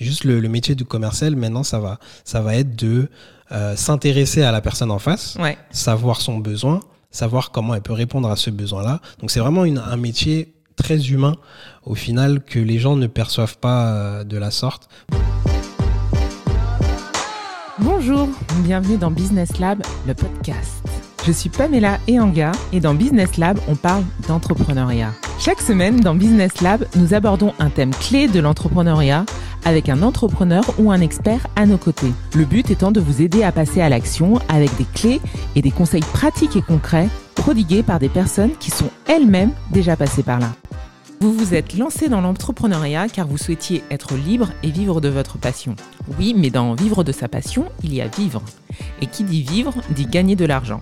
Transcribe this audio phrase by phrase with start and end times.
[0.00, 3.08] Juste le, le métier du commercial, maintenant, ça va, ça va être de
[3.50, 5.58] euh, s'intéresser à la personne en face, Ouais.
[5.70, 9.00] savoir son besoin, savoir comment elle peut répondre à ce besoin-là.
[9.20, 11.34] Donc c'est vraiment une- un métier très humain
[11.84, 14.88] au final que les gens ne perçoivent pas euh, de la sorte.
[17.80, 18.28] Bonjour,
[18.64, 20.82] bienvenue dans Business Lab, le podcast.
[21.26, 25.12] Je suis Pamela Eanga et dans Business Lab, on parle d'entrepreneuriat.
[25.40, 29.24] Chaque semaine, dans Business Lab, nous abordons un thème clé de l'entrepreneuriat
[29.64, 32.12] avec un entrepreneur ou un expert à nos côtés.
[32.34, 35.20] Le but étant de vous aider à passer à l'action avec des clés
[35.56, 40.22] et des conseils pratiques et concrets prodigués par des personnes qui sont elles-mêmes déjà passées
[40.22, 40.52] par là.
[41.20, 45.36] Vous vous êtes lancé dans l'entrepreneuriat car vous souhaitiez être libre et vivre de votre
[45.36, 45.74] passion.
[46.16, 48.42] Oui, mais dans vivre de sa passion, il y a vivre.
[49.02, 50.78] Et qui dit vivre dit gagner de l'argent.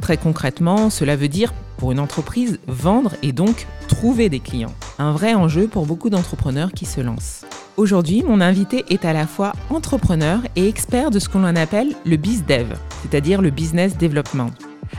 [0.00, 4.74] Très concrètement, cela veut dire, pour une entreprise, vendre et donc trouver des clients.
[4.98, 7.44] Un vrai enjeu pour beaucoup d'entrepreneurs qui se lancent.
[7.76, 12.16] Aujourd'hui, mon invité est à la fois entrepreneur et expert de ce qu'on appelle le
[12.16, 14.50] BizDev, c'est-à-dire le business development.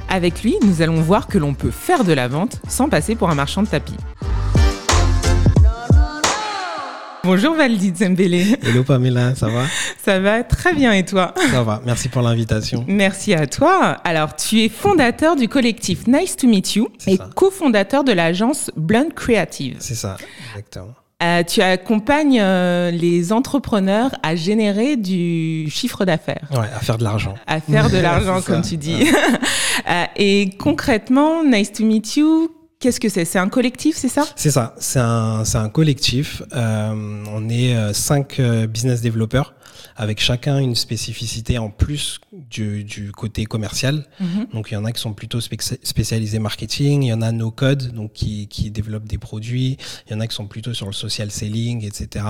[0.08, 3.30] Avec lui, nous allons voir que l'on peut faire de la vente sans passer pour
[3.30, 3.98] un marchand de tapis.
[7.24, 9.64] Bonjour Valdi Zembele, Hello Pamela, ça va?
[10.04, 11.34] Ça va très bien et toi?
[11.52, 12.86] Ça va, merci pour l'invitation.
[12.88, 13.98] Merci à toi.
[14.06, 19.10] Alors, tu es fondateur du collectif Nice to Meet You et cofondateur de l'agence Blunt
[19.14, 19.76] Creative.
[19.80, 20.16] C'est ça,
[20.52, 20.94] exactement.
[21.22, 27.04] Euh, tu accompagnes euh, les entrepreneurs à générer du chiffre d'affaires, Ouais, à faire de
[27.04, 27.36] l'argent.
[27.46, 29.06] à faire de l'argent, ça, comme tu dis.
[29.90, 33.26] Euh, et concrètement, Nice to Meet You, qu'est-ce que c'est?
[33.26, 34.24] C'est un collectif, c'est ça?
[34.36, 36.42] C'est ça, c'est un, un collectif.
[36.54, 39.54] Euh, on est euh, cinq euh, business développeurs
[39.96, 44.06] avec chacun une spécificité en plus du, du côté commercial.
[44.20, 44.48] Mhm.
[44.54, 47.32] Donc il y en a qui sont plutôt spéc- spécialisés marketing, il y en a
[47.32, 49.78] no code, donc qui, qui développent des produits,
[50.08, 52.26] il y en a qui sont plutôt sur le social selling, etc.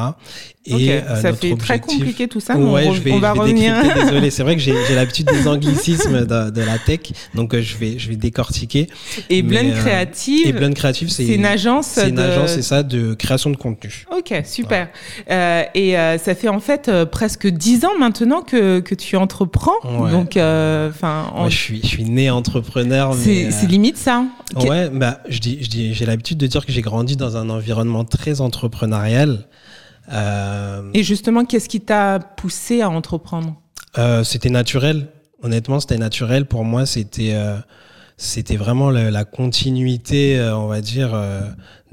[0.66, 3.20] Et euh, ça notre fait très compliqué tout ça, on, ouais, re- je vais, on
[3.20, 3.76] va je vais revenir.
[3.82, 7.00] décrypter, désolé, c'est vrai que j'ai l'habitude des anglicismes de, de la tech,
[7.34, 8.88] donc euh, je vais, je vais décortiquer.
[9.30, 10.06] Et euh,
[10.46, 12.22] Et Blend Creative, c'est une agence c'est une de...
[12.22, 14.06] agence, c'est ça, de création de contenu.
[14.16, 14.90] Ok, super.
[15.30, 17.06] Et ça fait en fait euh,
[17.40, 19.74] presque dix ans maintenant que, que tu entreprends.
[19.84, 20.12] Ouais.
[20.12, 24.26] Donc, euh, enfin, en- je suis, je suis né entrepreneur, c'est euh, limite ça.
[24.56, 27.50] Ouais, bah, je dis, je dis, j'ai l'habitude de dire que j'ai grandi dans un
[27.50, 29.46] environnement très entrepreneurial.
[30.12, 33.56] Euh, Et justement, qu'est-ce qui t'a poussé à entreprendre?
[34.24, 35.08] c'était naturel.
[35.44, 36.86] Honnêtement, c'était naturel pour moi.
[36.86, 37.34] C'était,
[38.22, 41.42] c'était vraiment la, la continuité, euh, on va dire, euh,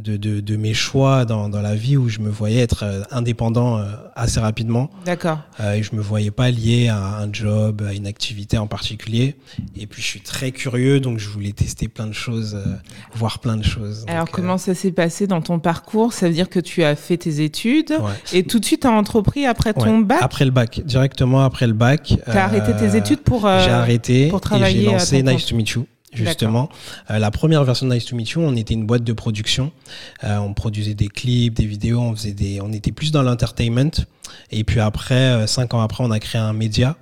[0.01, 3.03] de, de, de mes choix dans, dans la vie où je me voyais être euh,
[3.13, 3.85] indépendant euh,
[4.17, 4.91] assez rapidement.
[5.07, 5.39] D'accord.
[5.61, 9.37] Euh, et je me voyais pas lié à un job, à une activité en particulier.
[9.77, 12.75] Et puis je suis très curieux, donc je voulais tester plein de choses, euh,
[13.15, 14.05] voir plein de choses.
[14.09, 16.13] Alors, Donc, euh, comment ça s'est passé dans ton parcours?
[16.13, 18.13] Ça veut dire que tu as fait tes études ouais.
[18.39, 20.05] et tout de suite tu as entrepris après ton Ouais.
[20.05, 20.19] bac?
[20.23, 22.15] Après le bac, directement après le bac.
[22.25, 23.47] Tu as arrêté tes euh, études pour.
[23.47, 25.87] euh, J'ai arrêté pour et travailler j'ai à lancé Nice to Meet You.
[26.25, 26.69] Justement,
[27.11, 29.73] Euh, la première version de Nice to Meet You, on était une boîte de production.
[30.25, 33.91] Euh, on produisait des clips, des vidéos, on faisait des, on était plus dans l'entertainment.
[34.51, 36.97] Et puis après, euh, cinq ans après, on a créé un média,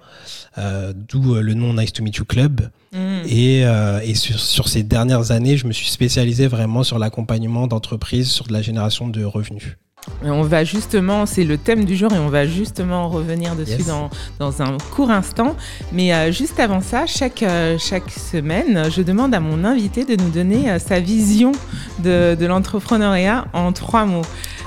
[0.59, 2.71] euh, d'où le nom Nice to Meet You Club.
[2.93, 3.23] hmm.
[3.27, 7.67] Et, euh, et sur, sur ces dernières années, je me suis spécialisé vraiment sur l'accompagnement
[7.67, 9.77] d'entreprises, sur de la génération de revenus.
[10.22, 13.87] On va justement, c'est le thème du jour et on va justement revenir dessus Yes.
[13.87, 15.56] dans, dans un court instant.
[15.92, 20.15] Mais euh, juste avant ça, chaque, euh, chaque semaine, je demande à mon invité de
[20.22, 21.53] nous donner euh, sa vision
[22.00, 24.22] de, de l'entrepreneuriat en trois mots.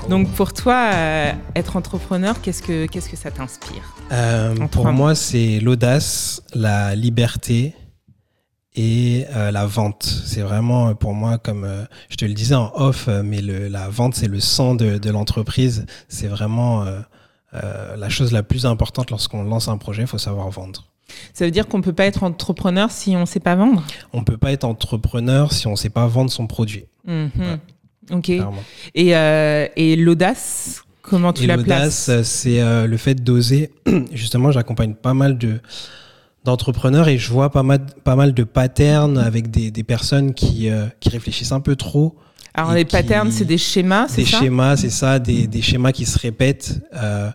[0.08, 0.90] Donc pour toi,
[1.54, 3.82] être entrepreneur, qu'est-ce que, qu'est-ce que ça t'inspire?
[4.70, 7.74] Pour moi, c'est l'audace, la liberté
[8.78, 10.04] et euh, la vente.
[10.04, 13.68] C'est vraiment euh, pour moi, comme euh, je te le disais en off, mais le,
[13.68, 15.84] la vente, c'est le sang de, de l'entreprise.
[16.08, 16.86] C'est vraiment
[17.52, 20.84] la chose la plus importante lorsqu'on lance un projet, il faut savoir vendre.
[21.32, 23.82] Ça veut dire qu'on peut pas être entrepreneur si on sait pas vendre?
[24.12, 26.84] On peut pas être entrepreneur si on sait pas vendre son produit.
[27.06, 27.58] Mhm.
[28.10, 28.24] Ok.
[28.24, 28.62] clairement.
[28.94, 29.08] Et,
[29.76, 32.08] et l'audace, comment tu Et la l'audace, places?
[32.10, 33.72] euh, c'est euh, le fait d'oser.
[34.12, 35.60] Justement, j'accompagne pas mal de
[36.48, 40.68] d'entrepreneurs et je vois pas mal, pas mal de patterns avec des, des personnes qui,
[40.70, 42.16] euh, qui réfléchissent un peu trop.
[42.54, 44.38] Alors les qui- patterns, c'est des schémas, c'est Des ça?
[44.40, 47.30] schémas, c'est ça, des, des schémas qui se répètent, euh,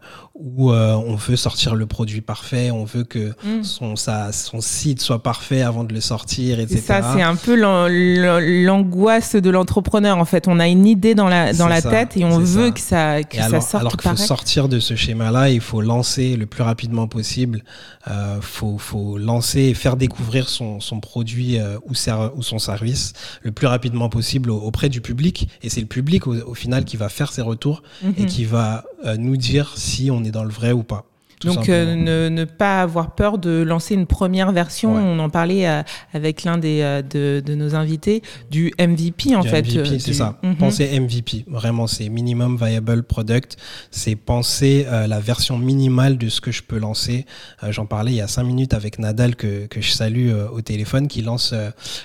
[0.46, 3.64] où euh, on veut sortir le produit parfait, on veut que Mm.
[3.64, 6.82] son, sa- son site soit parfait avant de le sortir, Et etc.
[6.86, 10.18] ça, c'est un peu l'an- l'an- l'angoisse de l'entrepreneur.
[10.18, 12.40] En fait, on a une idée dans la, dans C'est la ça, tête et on
[12.40, 12.72] veut ça.
[12.72, 15.62] que ça, que Et ça alors, sorte alors qu'il faut sortir de ce schéma-là, il
[15.62, 17.64] faut lancer le plus rapidement possible.
[18.10, 23.14] Euh, faut, faut lancer et faire découvrir son, son produit euh, ou, son service
[23.44, 25.48] le plus rapidement possible au- auprès du public.
[25.62, 28.26] Et c'est le public au, au final qui va faire ses retours et Mhm.
[28.26, 31.06] qui va euh, nous dire si on est dans le vrai ou pas.
[31.50, 34.96] Tout Donc, euh, ne, ne pas avoir peur de lancer une première version.
[34.96, 35.02] Ouais.
[35.04, 35.82] On en parlait euh,
[36.14, 39.62] avec l'un des euh, de, de nos invités du MVP en Du fait.
[39.62, 40.40] MVP, euh, c'est du- ça.
[40.44, 40.56] Mhm.
[40.58, 43.58] Penser MVP, vraiment, c'est minimum viable product.
[43.92, 47.26] C'est penser euh, la version minimale de ce que je peux lancer.
[47.64, 50.62] Euh, J'en parlais il y a cinq minutes avec Nadal que, que je salue au
[50.62, 51.54] téléphone, qui lance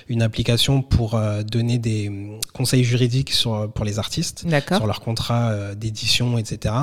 [0.07, 4.77] une application pour euh, donner des hum, conseils juridiques sur, pour les artistes D'accord.
[4.77, 6.75] sur leur contrat d'édition, etc.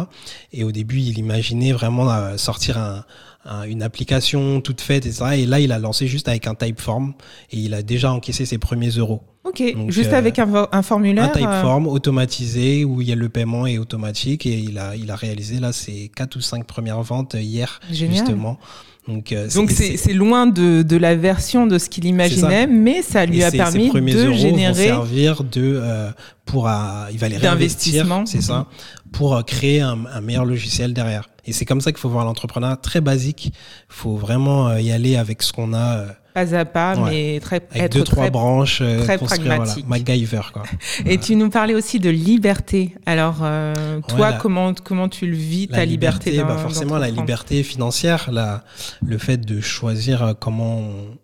[0.53, 3.05] Et au début, il imaginait vraiment euh, sortir un,
[3.45, 5.25] un- une application toute faite, etc.
[5.37, 7.13] Et là, il a lancé juste avec un Typeform
[7.53, 9.21] et il a déjà encaissé ses premiers euros.
[9.45, 9.63] Ok.
[9.77, 11.25] Donc, Juste euh, avec un, formulaire.
[11.25, 14.97] Un euh, Typeform automatisé où il y a le paiement est automatique et il a,
[14.97, 18.17] il a réalisé là ses quatre ou cinq premières ventes hier Génial.
[18.17, 18.59] justement.
[19.07, 23.25] Donc, euh, Donc c'est loin de, de la version de ce qu'il imaginait, mais ça
[23.25, 24.87] lui et a permis de euros vont générer.
[24.87, 26.11] servir de euh,
[26.47, 26.73] pour euh,
[27.13, 28.67] il va les réinvestir, c'est ça,
[29.13, 31.29] pour euh, créer un, un meilleur logiciel derrière.
[31.47, 33.47] Et c'est comme ça qu'il faut voir l'entrepreneuriat très basique.
[33.47, 33.53] Il
[33.89, 36.05] faut vraiment euh, y aller avec ce qu'on a,
[36.35, 37.11] Pas à pas, Ouais.
[37.11, 39.87] mais très avec être deux trois très branches, euh, très construire, voilà, pragmatique.
[39.89, 40.65] MacGyver quoi.
[41.07, 42.97] Et tu nous parlais aussi de liberté.
[43.07, 47.63] Alors, euh, toi, comment, comment tu le vis, ta liberté, liberté, bah forcément la liberté
[47.63, 48.65] financière, la,
[49.05, 51.19] le fait de choisir comment on,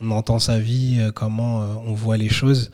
[0.00, 2.70] on entend sa vie, comment on voit les choses.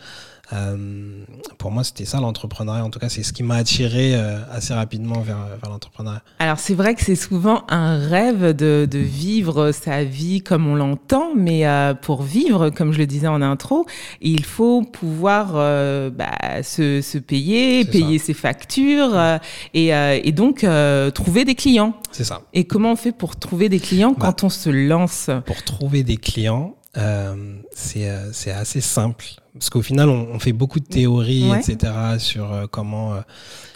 [0.53, 1.25] Euh,
[1.59, 2.85] pour moi, c'était ça l'entrepreneuriat.
[2.85, 6.23] En tout cas, c'est ce qui m'a attiré euh, assez rapidement vers, vers l'entrepreneuriat.
[6.39, 10.75] Alors, c'est vrai que c'est souvent un rêve de, de vivre sa vie comme on
[10.75, 13.87] l'entend, mais euh, pour vivre, comme je le disais en intro,
[14.21, 19.39] il faut pouvoir euh, bah, se, se payer, payer ses factures euh,
[19.73, 21.95] et, euh, et donc euh, trouver des clients.
[22.13, 22.43] C'est ça.
[22.53, 24.27] Et comment on fait pour trouver des clients Bah.
[24.27, 25.31] quand on se lance?
[25.47, 29.25] Pour trouver des clients, euh, c'est euh, c'est assez simple.
[29.55, 31.61] Parce qu'au final, on, on fait beaucoup de théories, Ouais.
[31.61, 33.21] etc., sur euh, comment euh,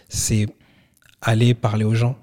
[0.08, 0.46] c'est
[1.22, 2.16] aller parler aux gens,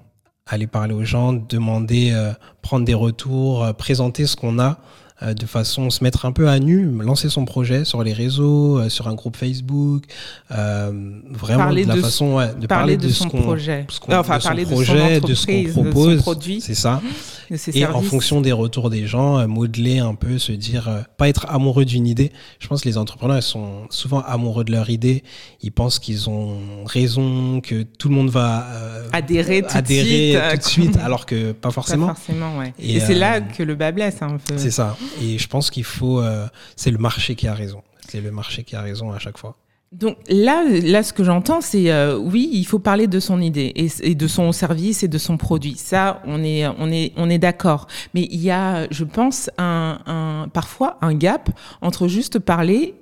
[0.46, 2.32] aller parler aux gens, demander, euh,
[2.62, 4.78] prendre des retours, présenter ce qu'on a
[5.22, 8.88] de façon se mettre un peu à nu, lancer son projet sur les réseaux, euh,
[8.88, 10.04] sur un groupe Facebook,
[10.50, 10.92] euh,
[11.30, 14.42] vraiment Parler de la de façon ouais, de parler de, son projet, ce enfin de
[14.42, 16.22] son parler projet, de ce qu'on propose,
[16.60, 17.00] c'est ça.
[17.50, 17.86] Et services.
[17.94, 21.46] en fonction des retours des gens, euh, modeler un peu, se dire, euh, pas être
[21.48, 22.32] amoureux d'une idée.
[22.58, 25.22] Je pense que les entrepreneurs ils sont souvent amoureux de leur idée.
[25.62, 30.08] Ils pensent qu'ils ont raison, que tout le monde va euh, adhérer tout adhérer de
[30.08, 32.08] suite, euh, tout de suite, alors que pas Pas forcément.
[32.08, 32.74] forcément, ouais.
[32.78, 34.54] Et, Et, c'est euh, là que le bas blesse un peu.
[34.56, 34.96] C'est ça.
[35.20, 37.82] Et je pense qu'il faut, euh, c'est le marché qui a raison.
[38.08, 39.56] C'est le marché qui a raison à chaque fois.
[39.92, 43.72] Donc là, là, ce que j'entends, c'est euh, oui, il faut parler de son idée
[43.76, 45.76] et, et de son service et de son produit.
[45.76, 47.86] Ça, on est, on est, on est d'accord.
[48.12, 51.50] Mais il y a, je pense, un, un, parfois un gap
[51.82, 52.94] entre juste parler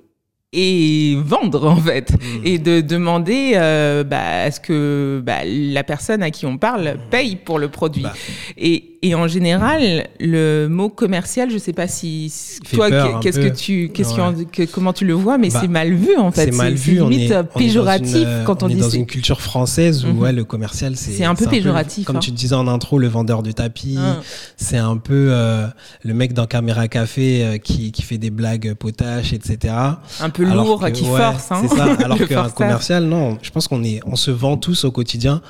[0.57, 2.13] et vendre en fait
[2.43, 6.95] et de demander euh, bah, à ce que bah, la personne à qui on parle
[7.11, 8.13] paye pour le produit Bah.
[8.57, 12.33] et, et en général le mot commercial je sais pas si
[12.73, 12.89] toi
[13.21, 14.45] qu'est-ce que tu qu'est-ce Ouais.
[14.49, 16.93] que comment tu le vois mais Bah, c'est mal vu en fait c'est mal vu.
[16.93, 19.05] limite on est, on est dans péjoratif une, euh, quand on, est dit dans une
[19.05, 22.19] culture française où ouais, le commercial, c'est un peu péjoratif, comme hein.
[22.19, 23.97] tu disais en intro, le vendeur de tapis.
[23.99, 24.21] Hein.
[24.55, 25.67] C'est un peu euh,
[26.03, 29.73] le mec dans Caméra Café euh, qui, qui fait des blagues potaches, etc.
[30.21, 31.61] un peu Alors lourd que- qui ouais, force hein.
[31.67, 31.85] C'est ça.
[32.03, 33.37] Alors qu'un commercial, non.
[33.41, 35.41] Je pense qu'on est, on se vend tous au quotidien.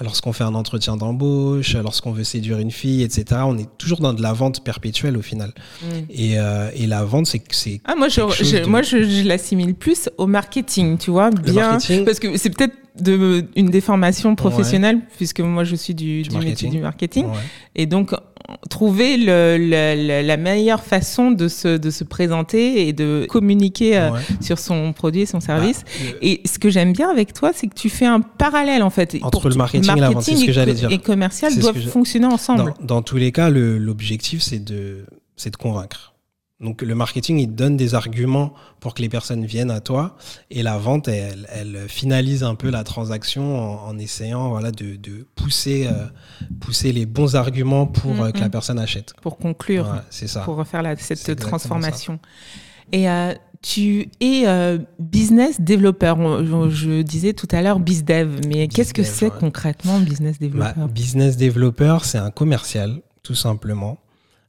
[0.00, 3.40] Lorsqu'on fait un entretien d'embauche, lorsqu'on veut séduire une fille, etc.
[3.44, 5.52] On est toujours dans de la vente perpétuelle au final.
[5.82, 5.86] Mm.
[6.10, 9.74] Et, euh, et la vente, c'est c'est Ah, moi, je, de- moi je, je l'assimile
[9.74, 15.40] plus au marketing, tu vois, bien, parce que c'est peut-être de, une déformation professionnelle, puisque
[15.40, 16.70] moi je suis du, Du du métier marketing.
[16.72, 17.32] du marketing, ouais.
[17.76, 18.12] et donc
[18.70, 23.98] trouver le, le- le- la meilleure façon de se, de se présenter et de communiquer
[23.98, 25.82] euh, sur son produit et son service.
[25.84, 28.90] Bah, Et ce que j'aime bien avec toi, c'est que tu fais un parallèle en
[28.90, 29.16] fait.
[29.22, 30.90] Entre Pour- le marketing et vente, c'est ce que et j'allais dire.
[30.90, 32.72] Et commercial doivent je- fonctionner ensemble.
[32.80, 35.04] Dans, dans tous les cas, le- l'objectif, c'est de,
[35.36, 36.07] c'est de convaincre.
[36.60, 40.16] Donc le marketing, il te donne des arguments pour que les personnes viennent à toi,
[40.50, 44.96] et la vente, elle, elle finalise un peu la transaction en, en essayant voilà, de,
[44.96, 46.06] de pousser, euh,
[46.60, 49.14] pousser les bons arguments pour euh, que la personne achète.
[49.22, 49.86] Pour conclure.
[49.86, 50.40] Ouais, c'est ça.
[50.40, 52.18] pour refaire la, cette transformation.
[52.90, 56.14] Et euh, tu es euh, business developer.
[56.70, 61.36] Je, disais tout à l'heure bizdev, mais qu'est-ce que c'est concrètement business bah, developer Business
[61.36, 63.98] developer, c'est un commercial, tout simplement.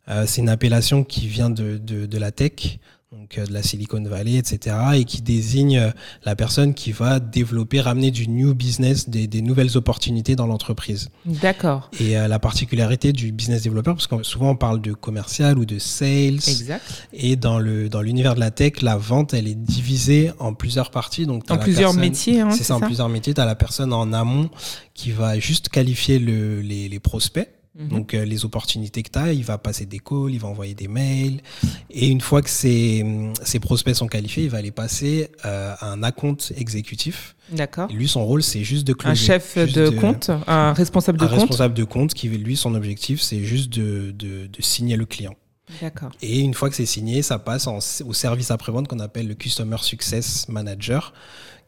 [0.10, 2.80] Euh, c'est une appellation qui vient de, de, de la tech
[3.12, 5.90] donc euh, de la Silicon Valley, etc., et qui désigne euh,
[6.26, 11.10] la personne qui va développer, ramener du new business, des, des nouvelles opportunités dans l'entreprise.
[11.26, 11.90] D'accord.
[12.00, 15.66] Et euh, la particularité du business developer, parce que souvent on parle de commercial ou
[15.66, 16.36] de sales.
[16.36, 17.08] Exact.
[17.14, 20.92] Et dans le dans l'univers de la tech, la vente, elle est divisée en plusieurs
[20.92, 21.26] parties.
[21.26, 22.42] Donc en plusieurs métiers.
[22.42, 23.34] Hein, c'est ça, ça, en plusieurs métiers.
[23.34, 24.50] Tu as la personne en amont
[24.94, 27.88] qui va juste qualifier le, les, les prospects Mhm.
[27.90, 30.74] Donc euh, les opportunités que tu as, il va passer des calls, il va envoyer
[30.74, 31.42] des mails.
[31.90, 33.06] Et une fois que ces,
[33.44, 37.36] ces prospects sont qualifiés, il va les passer euh, à un account exécutif.
[37.52, 37.90] D'accord.
[37.92, 39.12] Lui, son rôle, c'est juste de closer.
[39.12, 41.38] Un chef de, compte, un responsable de un compte.
[41.38, 45.06] Un responsable de compte qui, lui, son objectif, c'est juste de, de, de, signer le
[45.06, 45.36] client.
[45.82, 46.12] D'accord.
[46.22, 49.36] Et une fois que c'est signé, ça passe en, au service après-vente qu'on appelle le
[49.36, 51.14] Customer Success Manager,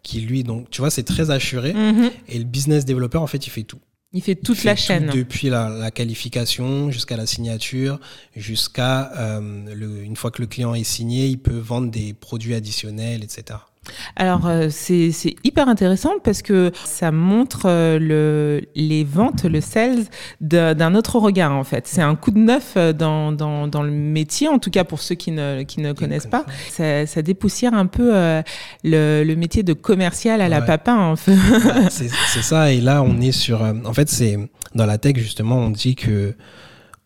[0.04, 1.74] qui lui, donc, tu vois, c'est très assuré.
[1.74, 2.12] Mhm.
[2.28, 3.80] Et le business developer, en fait, il fait tout.
[4.14, 5.10] Il fait toute la chaîne.
[5.10, 8.00] depuis la, la qualification jusqu'à la signature,
[8.36, 13.24] jusqu'à euh, une fois que le client est signé, il peut vendre des produits additionnels,
[13.24, 13.60] etc.
[14.16, 15.12] Alors euh, c'est
[15.44, 20.06] hyper intéressant parce que ça montre euh, le, les ventes, le sales
[20.40, 21.88] d'un autre regard en fait.
[21.88, 25.02] C'est un coup de neuf euh, dans, dans, dans, le métier, en tout cas pour
[25.02, 26.46] ceux qui ne, qui ne connaissent pas.
[26.70, 28.44] Ça, ça, dépoussière un peu euh,
[28.84, 30.98] le, le, métier de commercial à la papin.
[30.98, 31.36] En fait.
[31.90, 33.62] c'est ça et là on est sur...
[33.64, 34.38] en fait c'est
[34.76, 36.36] dans la tech justement on dit que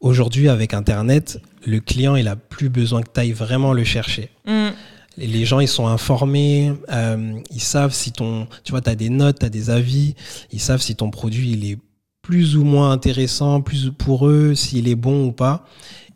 [0.01, 4.29] aujourd'hui avec Internet, le client il a plus besoin que tu ailles vraiment le chercher.
[4.45, 4.71] Mm
[5.17, 9.39] les gens ils sont informés, euh, ils savent si ton, tu vois, as des notes,
[9.39, 10.15] tu as des avis,
[10.51, 11.77] ils savent si ton produit il est
[12.21, 15.65] plus ou moins intéressant, plus pour eux, s'il est bon ou pas.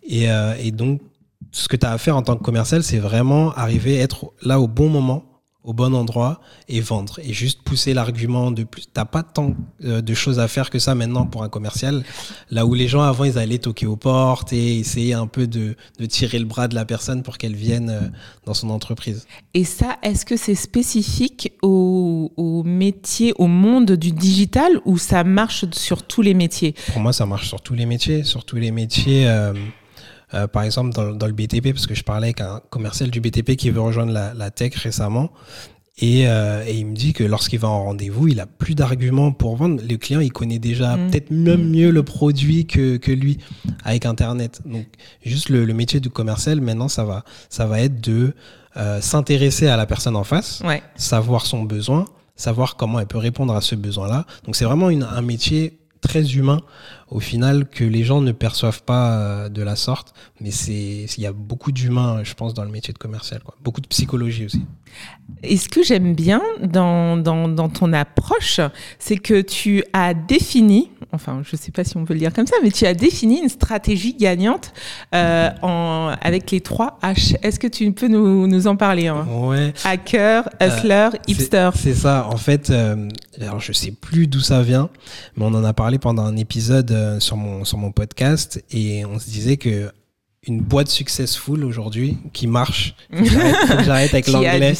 [0.03, 1.01] Et, euh, et donc,
[1.51, 4.33] ce que tu as à faire en tant que commercial, c'est vraiment arriver à être
[4.41, 5.28] là au bon moment
[5.69, 8.87] au bon endroit et vendre et juste pousser l'argument de plus.
[8.91, 12.03] T'as pas tant euh, de choses à faire que ça maintenant pour un commercial.
[12.49, 15.75] Là où les gens avant ils allaient toquer aux portes et essayer un peu de,
[15.99, 18.07] de tirer le bras de la personne pour qu'elle vienne euh,
[18.47, 19.27] dans son entreprise.
[19.53, 25.23] Et ça, est-ce que c'est spécifique au, au, métier, au monde du digital ou ça
[25.23, 26.73] marche sur tous les métiers?
[26.93, 29.27] Pour moi, ça marche sur tous les métiers, sur tous les métiers.
[29.27, 29.53] Euh,
[30.33, 33.21] euh, par exemple, dans, dans, le BTP, parce que je parlais avec un commercial du
[33.21, 35.31] BTP qui veut rejoindre la, la tech récemment.
[36.01, 39.31] Et, euh, et, il me dit que lorsqu'il va en rendez-vous, il a plus d'arguments
[39.31, 39.81] pour vendre.
[39.87, 41.09] Le client, il connaît déjà mmh.
[41.09, 43.39] peut-être même mieux le produit que, que lui
[43.83, 44.61] avec Internet.
[44.65, 44.85] Donc,
[45.25, 48.33] juste le, le, métier du commercial, maintenant, ça va, ça va être de
[48.77, 50.81] euh, s'intéresser à la personne en face, ouais.
[50.95, 52.05] savoir son besoin,
[52.37, 54.25] savoir comment elle peut répondre à ce besoin-là.
[54.45, 56.61] Donc, c'est vraiment une, un métier très humain
[57.09, 61.23] au final que les gens ne perçoivent pas euh, de la sorte mais c'est il
[61.23, 63.55] y a beaucoup d'humains je pense dans le métier de commercial quoi.
[63.63, 64.65] Beaucoup de psychologie aussi.
[65.43, 68.59] Et ce que j'aime bien dans, dans, dans, ton approche
[68.97, 72.47] c'est que tu as défini enfin je sais pas si on peut le dire comme
[72.47, 74.73] ça mais tu as défini une stratégie gagnante
[75.13, 77.35] euh, en, avec les trois H.
[77.43, 79.27] Est-ce que tu peux nous, nous en parler hein?
[79.29, 79.73] Ouais.
[79.83, 81.69] hacker hustler euh, hipster.
[81.75, 82.27] c'est ça.
[82.31, 84.89] En fait euh, alors je sais plus d'où ça vient
[85.35, 89.05] mais on en a parlé pendant un épisode euh, sur mon, sur mon podcast et
[89.05, 89.91] on se disait que
[90.47, 92.95] une boîte successful aujourd'hui qui marche.
[93.11, 94.73] J'arrête avec l'anglais.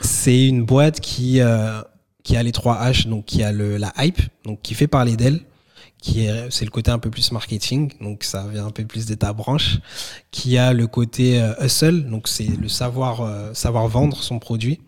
[0.00, 1.80] C'est une boîte qui euh,
[2.24, 5.16] qui a les trois H, donc qui a le la hype, donc qui fait parler
[5.16, 5.40] d'elle,
[6.00, 9.06] qui est c'est le côté un peu plus marketing, donc ça vient un peu plus
[9.06, 9.78] d'état branche,
[10.30, 14.80] qui a le côté euh, hustle, donc c'est le savoir euh, savoir vendre son produit,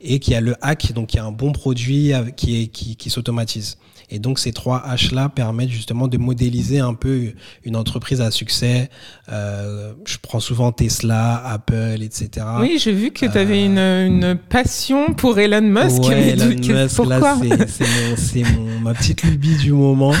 [0.00, 3.10] et qui a le hack, donc qui a un bon produit qui est qui, qui
[3.10, 3.78] s'automatise.
[4.10, 7.32] Et donc ces trois H-là permettent justement de modéliser un peu
[7.64, 8.88] une entreprise à succès.
[9.30, 12.46] Euh, je prends souvent Tesla, Apple, etc.
[12.60, 14.06] Oui, j'ai vu que tu avais euh...
[14.06, 16.04] une, une, passion pour Elon Musk.
[16.04, 17.36] Ouais, Elon Musk, pourquoi
[18.16, 18.44] c'est
[18.82, 20.14] ma petite lubie du moment.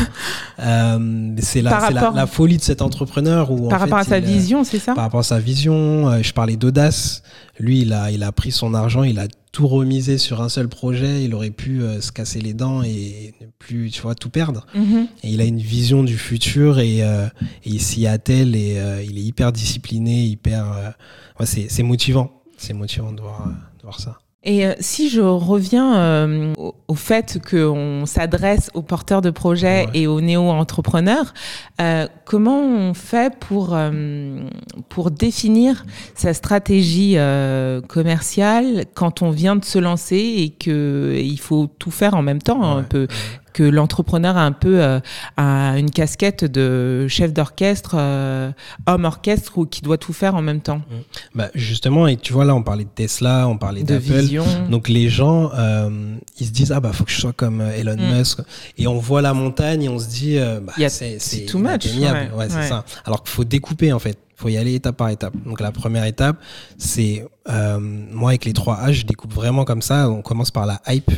[0.58, 3.50] Euh, c'est la, la, la, folie de cet entrepreneur.
[3.50, 4.94] Où, par en rapport fait, à sa il, vision, c'est ça?
[4.94, 7.22] Par rapport à sa vision, je parlais d'audace.
[7.58, 10.68] Lui, il a, il a pris son argent, il a tout remisé sur un seul
[10.68, 11.24] projet.
[11.24, 14.66] Il aurait pu euh, se casser les dents et ne plus, tu vois, tout perdre.
[14.74, 15.06] Mm -hmm.
[15.22, 17.26] Et il a une vision du futur et, euh,
[17.64, 20.94] et il s'y attelle et euh, il est hyper discipliné, hyper.
[21.40, 22.28] Ouais, c'est motivant.
[22.58, 23.48] C'est motivant de voir,
[23.78, 24.18] de voir ça.
[24.46, 29.86] Et euh, si je reviens euh, au, au, fait qu'on s'adresse aux porteurs de projets
[29.86, 29.90] ouais.
[29.94, 31.34] et aux néo-entrepreneurs,
[31.80, 34.48] euh, comment on fait pour, euh,
[34.88, 35.84] pour définir
[36.14, 42.14] sa stratégie euh, commerciale quand on vient de se lancer et qu'il faut tout faire
[42.14, 42.80] en même temps ouais.
[42.80, 43.08] un peu
[43.56, 45.00] que l'entrepreneur a un peu euh,
[45.38, 48.52] a une casquette de chef d'orchestre, euh,
[48.86, 50.76] homme orchestre, ou qui doit tout faire en même temps.
[50.76, 50.94] Mmh.
[51.34, 54.42] Bah justement, et tu vois là, on parlait de Tesla, on parlait d'Apple.
[54.68, 57.96] Donc les gens, euh, ils se disent ah bah faut que je sois comme Elon
[57.96, 58.18] mmh.
[58.18, 58.40] Musk,
[58.76, 61.86] et on voit la montagne et on se dit bah, c'est too much.
[61.96, 62.84] Ouais, c'est ça.
[63.06, 65.32] Alors qu'il faut découper en fait faut y aller étape par étape.
[65.46, 66.36] Donc la première étape,
[66.76, 70.10] c'est euh, moi avec les trois H, je découpe vraiment comme ça.
[70.10, 71.10] On commence par la hype.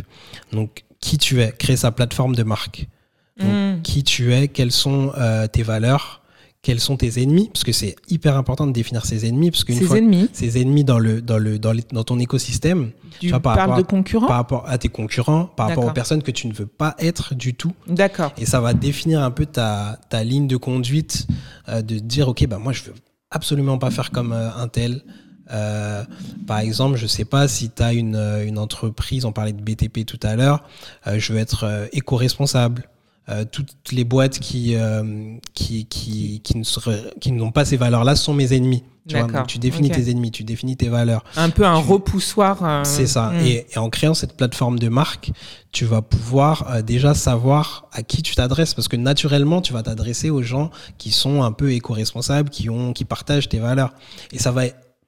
[0.52, 2.86] Donc qui tu es, créer sa plateforme de marque.
[3.38, 3.82] Donc, mm.
[3.82, 6.22] Qui tu es, quelles sont euh, tes valeurs,
[6.60, 9.80] quels sont tes ennemis, parce que c'est hyper important de définir ses ennemis, parce qu'une
[9.80, 10.28] fois ennemis.
[10.32, 12.90] ses ennemis dans le dans le dans, dans ton écosystème,
[13.20, 16.32] tu, par rapport de concurrents, par rapport à tes concurrents, par rapport aux personnes que
[16.32, 17.72] tu ne veux pas être du tout.
[17.86, 18.32] D'accord.
[18.38, 21.28] Et ça va définir un peu ta ta ligne de conduite,
[21.68, 22.94] euh, de dire ok bah moi je veux
[23.30, 25.02] absolument pas faire comme euh, un tel.
[25.50, 26.04] Euh,
[26.46, 29.62] par exemple, je sais pas si tu as une, euh, une, entreprise, on parlait de
[29.62, 30.64] BTP tout à l'heure,
[31.06, 32.88] je veux être éco-responsable.
[33.52, 34.74] toutes les boîtes qui,
[35.54, 38.84] qui, qui, qui, ne qui n'ont pas ces valeurs-là sont mes ennemis.
[39.08, 41.24] Tu, vois, tu définis tes ennemis, tu définis tes valeurs.
[41.36, 42.84] Un peu un repoussoir.
[42.84, 43.30] C'est ça.
[43.30, 43.40] Hmm.
[43.40, 45.32] Et, et, en créant cette plateforme de marque,
[45.72, 49.82] tu vas pouvoir euh, déjà savoir à qui tu t'adresses parce que naturellement tu vas
[49.82, 53.94] t'adresser aux gens qui sont un peu éco-responsables, qui ont, qui partagent tes valeurs.
[54.32, 54.62] Et ça va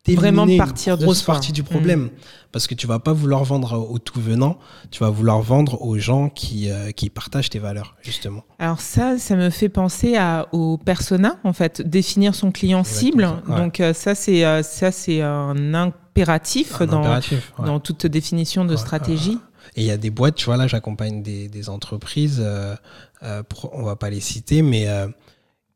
[0.09, 2.11] vraiment partir une grosse partie du problème mm.
[2.53, 4.59] parce que tu vas pas vouloir vendre au tout venant,
[4.91, 8.43] tu vas vouloir vendre aux gens qui, euh, qui partagent tes valeurs justement.
[8.59, 13.29] Alors ça, ça me fait penser à, au persona en fait, définir son client cible.
[13.47, 17.21] Donc euh, ça c'est ça c'est un impératif, dans,
[17.59, 19.39] dans toute définition de stratégie.
[19.77, 22.75] Et il y a des boîtes, tu vois, là, j'accompagne des, des, entreprises, euh,
[23.23, 23.43] euh,
[23.73, 25.07] on va pas les citer, mais euh,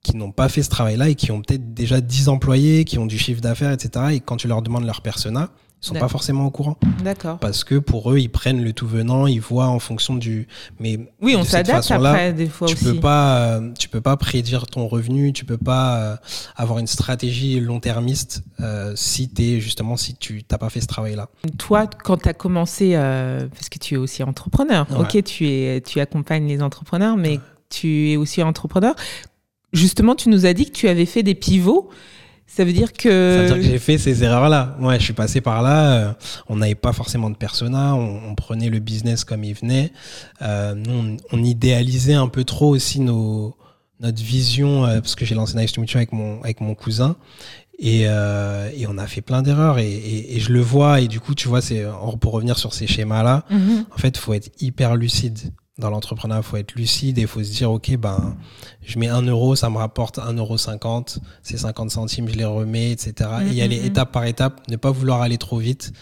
[0.04, 3.06] qui n'ont pas fait ce travail-là et qui ont peut-être déjà 10 employés, qui ont
[3.06, 4.06] du chiffre d'affaires, etc.
[4.12, 5.49] Et quand tu leur demandes leur persona,
[5.82, 6.78] ils sont pas forcément au courant.
[7.02, 7.38] D'accord.
[7.38, 10.46] Parce que pour eux, ils prennent le tout venant, ils voient en fonction du.
[10.78, 12.84] Mais oui, on s'adapte après des fois tu aussi.
[12.84, 16.16] Peux pas, euh, tu peux pas prédire ton revenu, tu peux pas euh,
[16.56, 21.28] avoir une stratégie long-termiste euh, si es justement si tu t'as pas fait ce travail-là.
[21.58, 24.87] Toi, quand tu as commencé, parce que tu es aussi entrepreneur.
[24.99, 28.94] Ok, tu es, tu accompagnes les entrepreneurs, mais tu es aussi entrepreneur.
[29.75, 31.90] Justement, tu nous as dit que tu avais fait des pivots.
[32.47, 33.09] Ça veut dire que.
[33.49, 34.76] Ça veut dire que j'ai fait ces erreurs-là.
[34.81, 35.93] Ouais, je suis passé par là.
[35.93, 36.12] Euh,
[36.49, 37.97] on n'avait pas forcément de persona.
[37.97, 39.90] On, prenait le business comme il venait.
[40.43, 43.57] Euh, nous, on, idéalisait un peu trop aussi nos,
[43.99, 46.75] notre vision, euh, parce que j'ai lancé Nice to Meet You avec mon, avec mon
[46.76, 47.16] cousin.
[47.81, 49.81] Et, et on a fait plein d'erreurs.
[49.81, 51.00] Et, et, je le vois.
[51.00, 51.85] Et du coup, tu vois, c'est
[52.21, 53.87] pour revenir sur ces schémas-là, mm-hmm.
[53.93, 57.26] en fait, il faut être hyper lucide dans l'entrepreneuriat, il faut être lucide et il
[57.26, 58.37] faut se dire, OK, ben,
[58.83, 62.45] je mets un euro, ça me rapporte un euro cinquante, c'est 50 centimes, je les
[62.45, 63.30] remets, etc.
[63.47, 63.87] et y aller mm-hmm.
[63.87, 65.93] étape par étape, ne pas vouloir aller trop vite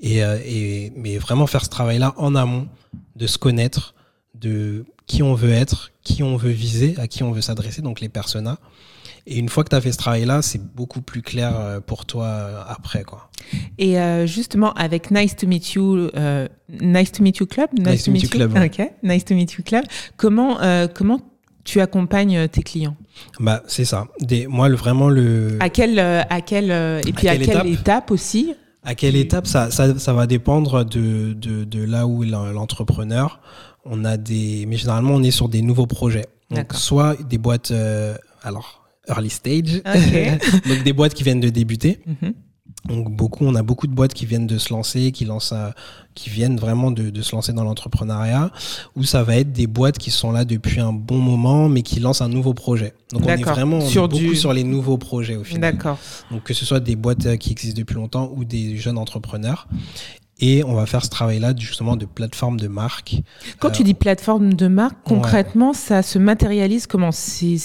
[0.00, 2.68] et, euh, et mais vraiment faire ce travail-là en amont,
[3.16, 3.94] de se connaître,
[4.34, 8.00] de qui on veut être, qui on veut viser, à qui on veut s'adresser, donc
[8.00, 8.58] les personas.
[9.30, 12.06] Et une fois que tu as fait ce travail-là, c'est beaucoup plus clair euh, pour
[12.06, 13.04] toi euh, après.
[13.04, 13.28] Quoi.
[13.76, 16.08] Et euh, justement, avec Nice to Meet You,
[16.80, 18.58] Nice to Meet You Club, Nice, to, Meet You Club,
[19.02, 19.84] Nice to Meet You Club.
[20.16, 20.56] Comment
[20.94, 21.20] comment
[21.62, 22.96] tu accompagnes tes clients?
[23.38, 24.06] Bah c'est ça.
[24.20, 25.58] Des, moi le, vraiment le.
[25.60, 26.70] À quelle à quelle
[27.06, 28.54] et puis à, quelle, étape, aussi?
[28.82, 29.46] À quelle étape?
[29.46, 33.40] Ça, ça, ça va dépendre de, de, de là où est l'entrepreneur.
[33.84, 36.26] On a des, mais généralement on est sur des nouveaux projets.
[36.50, 37.74] Donc soit des boîtes,
[38.42, 38.77] alors
[39.08, 39.82] early stage,
[40.68, 42.00] donc des boîtes qui viennent de débuter.
[42.06, 42.34] Mhm.
[42.86, 45.52] Donc beaucoup, on a beaucoup de boîtes qui viennent de se lancer, qui lancent,
[46.14, 48.50] qui viennent vraiment de, de se lancer dans l'entrepreneuriat,
[48.96, 52.00] ou ça va être des boîtes qui sont là depuis un bon moment, mais qui
[52.00, 52.94] lancent un nouveau projet.
[53.12, 55.72] Donc on est vraiment sur beaucoup sur les nouveaux projets au final.
[55.72, 55.98] D'accord.
[56.30, 59.68] Donc que ce soit des boîtes qui existent depuis longtemps ou des jeunes entrepreneurs.
[60.40, 63.16] Et on va faire ce travail-là justement de plateforme de marque.
[63.58, 67.10] Quand tu dis plateforme de marque, concrètement, ça se matérialise comment?
[67.10, 67.56] C'est,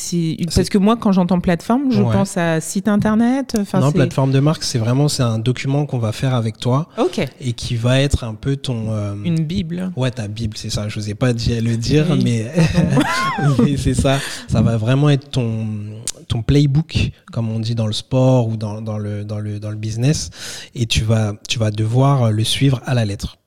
[0.56, 3.56] Parce que moi, quand j'entends plateforme, je pense à site internet.
[3.74, 6.90] non, plateforme de marque, c'est vraiment c'est un document qu'on va faire avec toi.
[6.98, 7.26] Ok.
[7.40, 8.92] Et qui va être un peu ton.
[8.92, 9.92] Euh, Une bible.
[9.96, 10.90] Ouais, ta bible, c'est ça.
[10.90, 12.52] Je n'osais pas le dire, mais,
[13.60, 14.20] mais c'est ça.
[14.48, 15.68] Ça va vraiment être ton
[16.28, 19.70] ton playbook, comme on dit dans le sport ou dans, dans, le, dans, le, dans
[19.70, 20.30] le business,
[20.74, 23.38] et tu vas, tu vas devoir le suivre à la lettre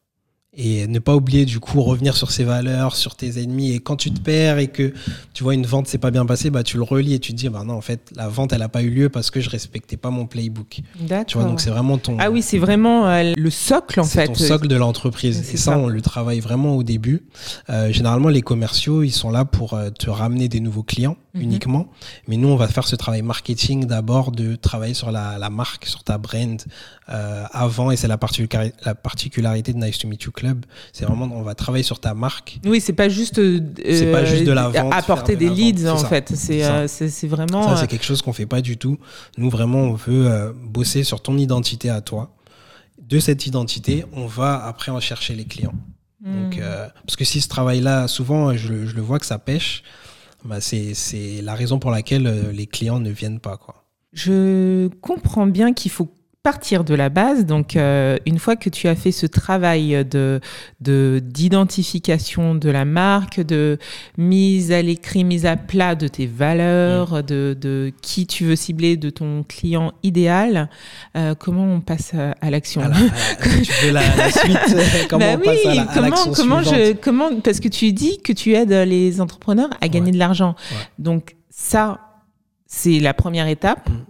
[0.57, 3.73] et ne pas oublier du coup revenir sur ses valeurs, sur tes ennemis.
[3.73, 4.95] Et quand tu te perds et que
[5.35, 7.37] tu vois une vente s'est pas bien passée, bah tu le relis et tu te
[7.37, 9.51] dis bah non en fait la vente elle a pas eu lieu parce que je
[9.51, 10.81] respectais pas mon playbook.
[11.27, 14.27] Tu vois donc c'est vraiment ton ah oui c'est vraiment euh, le socle en fait.
[14.27, 15.53] C'est ton socle de l'entreprise.
[15.53, 17.25] Et ça, on le travaille vraiment au début.
[17.69, 21.43] Euh, généralement les commerciaux ils sont là pour euh, te ramener des nouveaux clients mhm.
[21.43, 21.89] uniquement.
[22.29, 25.87] Mais nous, on va faire ce travail marketing d'abord, de travailler sur la, la, marque,
[25.87, 26.63] sur ta brand
[27.09, 27.91] euh, avant.
[27.91, 30.65] Et c'est la, particularité, la particularité de Nice to Meet You Club.
[30.93, 32.59] C'est vraiment, on va travailler sur ta marque.
[32.65, 35.99] Oui, c'est pas juste, euh, c'est pas juste de la vente, apporter des leads en
[35.99, 36.33] fait.
[36.35, 37.69] C'est euh, c'est vraiment.
[37.69, 38.99] Ça, c'est quelque chose qu'on fait pas du tout.
[39.39, 42.35] Nous, vraiment, on veut euh, bosser sur ton identité à toi.
[43.01, 45.75] De cette identité, on va après en chercher les clients.
[46.21, 46.61] Donc, hmm.
[46.61, 49.85] euh, parce que si ce travail-là, souvent, je, le vois que ça pêche,
[50.47, 50.95] bah c'est
[51.43, 53.57] la raison pour laquelle euh, les clients ne viennent pas.
[53.57, 53.85] Quoi.
[54.13, 56.09] Je comprends bien qu'il faut
[56.47, 57.45] partir de la base.
[57.45, 60.41] Donc, euh, une fois que tu as fait ce travail de
[60.81, 63.79] d'identification de, la marque, de
[64.17, 67.23] mise à l'écrit, mise à plat de tes valeurs, mm.
[67.23, 70.71] de, de, qui tu veux cibler, de ton client idéal,
[71.17, 72.81] euh, comment on passe à, l'action
[73.43, 77.67] Tu veux la, suite Comment bah on passe à, comment, comment je, comment Parce que
[77.67, 80.55] tu dis que tu aides les entrepreneurs à gagner de l'argent.
[81.01, 81.99] Donc ça,
[82.69, 83.89] c'est la première étape.
[83.89, 84.05] Mm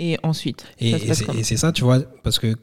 [0.00, 0.64] et ensuite.
[0.80, 0.96] Et,
[1.44, 2.56] c'est ça, tu vois, parce que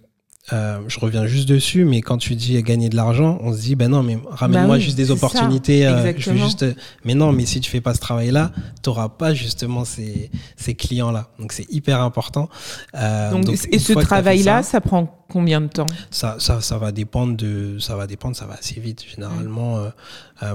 [0.54, 3.76] euh, je reviens juste dessus, mais quand tu dis gagner de l'argent, on se dit,
[3.76, 5.86] ben non, mais ramène-moi bah juste des opportunités.
[5.86, 6.66] Euh, je veux juste...
[7.04, 10.74] Mais non, mais si tu fais pas ce travail-là, tu n'auras pas justement ces, ces
[10.74, 11.28] clients-là.
[11.38, 12.48] Donc c'est hyper important.
[12.96, 15.88] Euh, donc, et ce travail-là, ça, prend combien de temps?
[16.12, 19.04] Ça, ça, ça, va dépendre de, ça va dépendre, ça va assez vite.
[19.06, 19.82] Généralement,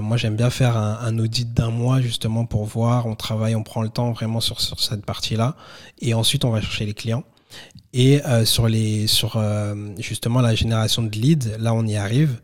[0.01, 3.05] moi j'aime bien faire un, un audit d'un mois justement pour voir.
[3.05, 5.55] On travaille, on prend le temps vraiment sur, sur cette partie-là,
[6.01, 7.23] et ensuite on va chercher les clients.
[7.93, 12.39] Et euh, sur, les, sur euh, justement la génération de leads, là on y arrive.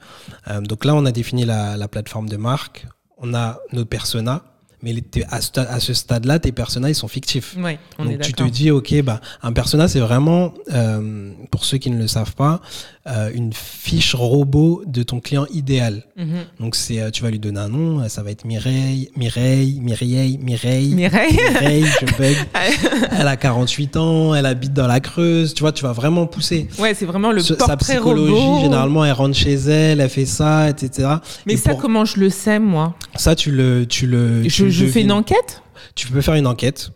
[0.47, 2.85] Euh, donc là on a défini la, la, plateforme de marque,
[3.17, 4.43] on a nos personas,
[4.81, 4.95] mais
[5.29, 7.55] à ce, stade-là, tes personnages sont fictifs.
[7.97, 11.97] Donc tu te dis, ok, bah, un persona, c'est vraiment, euh, pour ceux qui ne
[11.97, 12.61] le savent pas,
[13.07, 16.03] euh, une fiche robot de ton client idéal.
[16.15, 16.27] Mhm.
[16.59, 20.37] Donc c'est, euh, tu vas lui donner un nom, ça va être Mireille, Mireille, Mireille,
[20.41, 20.93] Mireille.
[20.93, 21.33] Mireille.
[21.33, 22.35] Mireille, je bug.
[23.11, 25.53] elle a 48 ans, elle habite dans la Creuse.
[25.53, 26.67] Tu vois, tu vas vraiment pousser.
[26.77, 28.61] Ouais, c'est vraiment le portrait Sa psychologie, robot.
[28.61, 31.09] généralement, elle rentre chez elle, elle fait ça, etc.
[31.45, 32.95] Mais ça, comment je le sais, moi?
[33.15, 34.43] Ça, tu le, tu le.
[34.71, 35.61] Je, fais une enquête.
[35.95, 36.91] Tu peux faire une enquête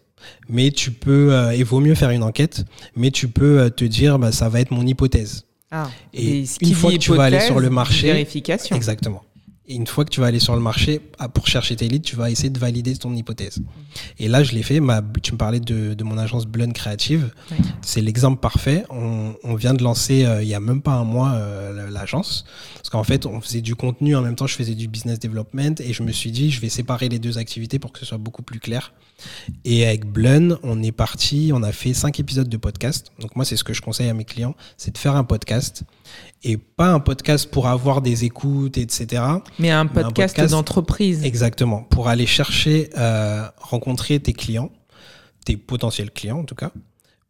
[0.48, 2.64] mais tu peux, euh, il vaut mieux faire une enquête,
[2.96, 5.46] mais tu peux te dire, bah, ça va être mon hypothèse.
[5.72, 8.76] Ah, et, une fois que tu vas aller sur le marché, vérification.
[8.76, 9.24] Exactement.
[9.66, 12.04] Et une fois que tu vas aller sur le marché ah, pour chercher tes leads,
[12.04, 13.60] tu vas essayer de valider ton hypothèse.
[14.20, 14.82] Et là, je l'ai fait.
[14.82, 17.32] Ma, tu me parlais de, de mon agence Blun Creative.
[17.82, 18.84] C'est l'exemple parfait.
[18.90, 22.44] On, on, vient de lancer euh, il y a même pas un mois euh, l'agence.
[22.76, 25.76] Parce qu'en fait, on faisait du contenu en même temps, je faisais du business development.
[25.80, 28.18] Et je me suis dit, je vais séparer les deux activités pour que ce soit
[28.18, 28.92] beaucoup plus clair.
[29.64, 33.12] Et avec Blun, on est parti, on a fait cinq épisodes de podcast.
[33.20, 35.84] Donc moi, c'est ce que je conseille à mes clients, c'est de faire un podcast
[36.44, 39.24] et pas un podcast pour avoir des écoutes, etc.
[39.60, 41.24] Mais un podcast, d'entreprise.
[41.24, 44.72] Exactement, pour aller chercher, euh, rencontrer tes clients,
[45.46, 46.72] tes potentiels clients en tout cas,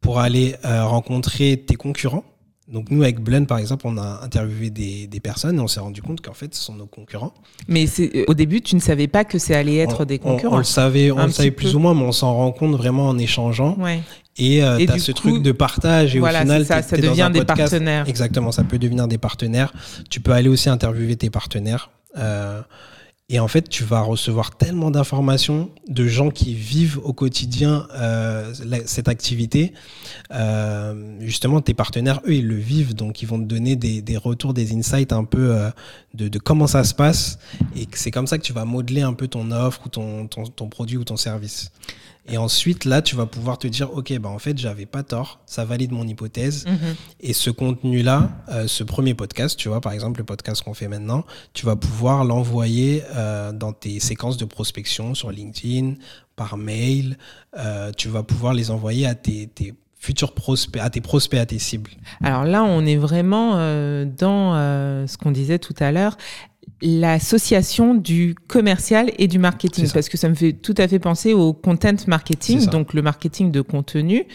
[0.02, 2.26] pour aller euh, rencontrer tes concurrents
[2.72, 5.82] donc nous, avec Blend, par exemple, on a interviewé des, des personnes et on s'est
[5.82, 7.34] rendu compte qu'en fait, ce sont nos concurrents.
[7.68, 10.56] Mais euh, au début, tu ne savais pas que ça allait être des concurrents.
[10.56, 13.10] On, le savait, on le savait plus ou moins, mais on s'en rend compte vraiment
[13.10, 13.76] en échangeant.
[13.78, 14.00] Ouais.
[14.38, 17.44] Et euh, tu as ce truc de partage et au final, ça, ça devient des
[17.44, 18.08] partenaires.
[18.08, 19.74] Exactement, ça peut devenir des partenaires.
[20.10, 21.90] Tu peux aller aussi interviewer tes partenaires.
[22.18, 22.62] Euh,
[23.30, 28.54] et en fait, tu vas recevoir tellement d'informations de gens qui vivent au quotidien euh,
[28.86, 29.74] cette activité.
[30.32, 34.18] Euh, justement, tes partenaires, eux, ils le vivent, donc ils vont te donner des, des
[34.18, 35.70] retours, des insights un peu euh,
[36.14, 37.40] de, de, comment ça se passe.
[37.78, 40.44] Et c'est comme ça que tu vas modeler un peu ton offre ou ton, ton,
[40.44, 41.72] ton produit ou ton service.
[42.26, 45.42] Et ensuite, là, tu vas pouvoir te dire, OK, bah, en fait, j'avais pas tort,
[45.46, 46.66] ça valide mon hypothèse.
[46.66, 46.96] Mhm.
[47.20, 50.88] Et ce contenu-là, euh, ce premier podcast, tu vois, par exemple, le podcast qu'on fait
[50.88, 55.96] maintenant, tu vas pouvoir l'envoyer euh, dans tes séquences de prospection sur LinkedIn,
[56.36, 57.18] par mail.
[57.58, 61.46] Euh, tu vas pouvoir les envoyer à tes, tes futurs prospects, à tes prospects, à
[61.46, 61.92] tes cibles.
[62.22, 66.18] Alors là, on est vraiment euh, dans euh, ce qu'on disait tout à l'heure
[66.82, 69.90] l'association du commercial et du marketing.
[69.94, 73.52] Parce que ça me fait tout à fait penser au content marketing donc le marketing
[73.52, 74.26] de contenu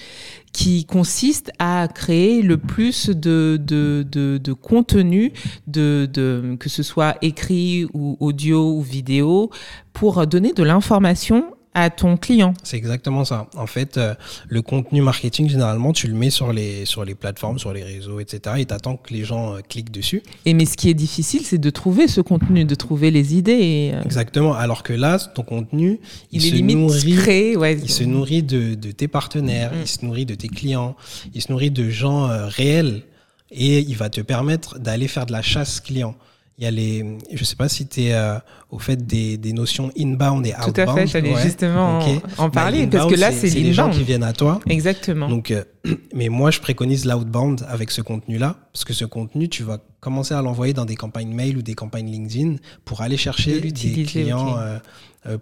[0.52, 5.32] qui consiste à créer le plus de, de, de, de contenu
[5.66, 9.50] de, de, que ce soit écrit ou audio ou vidéo
[9.92, 12.54] pour donner de l'information à ton client.
[12.64, 13.46] C'est exactement ça.
[13.56, 14.14] En fait, euh,
[14.48, 18.18] le contenu marketing, généralement, tu le mets sur les, sur les plateformes, sur les réseaux,
[18.20, 18.56] etc.
[18.58, 20.22] Et tu attends que les gens euh, cliquent dessus.
[20.44, 23.92] Et mais ce qui est difficile, c'est de trouver ce contenu, de trouver les idées.
[23.94, 24.54] Euh, exactement.
[24.54, 26.00] Alors que là, ton contenu,
[26.32, 27.78] il, se nourrit, ouais.
[27.78, 29.80] il se nourrit de, de tes partenaires, mm.
[29.82, 30.96] il se nourrit de tes clients,
[31.34, 33.02] il se nourrit de gens réels.
[33.50, 36.14] Et il va te permettre d'aller faire de la chasse client
[36.58, 38.36] il y a les, je sais pas si tu es euh,
[38.70, 40.74] au fait des, des, notions inbound et outbound.
[40.74, 42.00] Tout à fait, j'allais justement
[42.36, 44.58] en, parler parce que là, c'est les gens qui viennent à toi.
[44.68, 45.28] Exactement.
[45.28, 45.62] Donc, euh,
[46.14, 50.34] mais moi, je préconise l'outbound avec ce contenu-là parce que ce contenu, tu vas commencer
[50.34, 53.72] à l'envoyer dans des campagnes mail ou des campagnes LinkedIn pour aller chercher des
[54.04, 54.78] clients euh,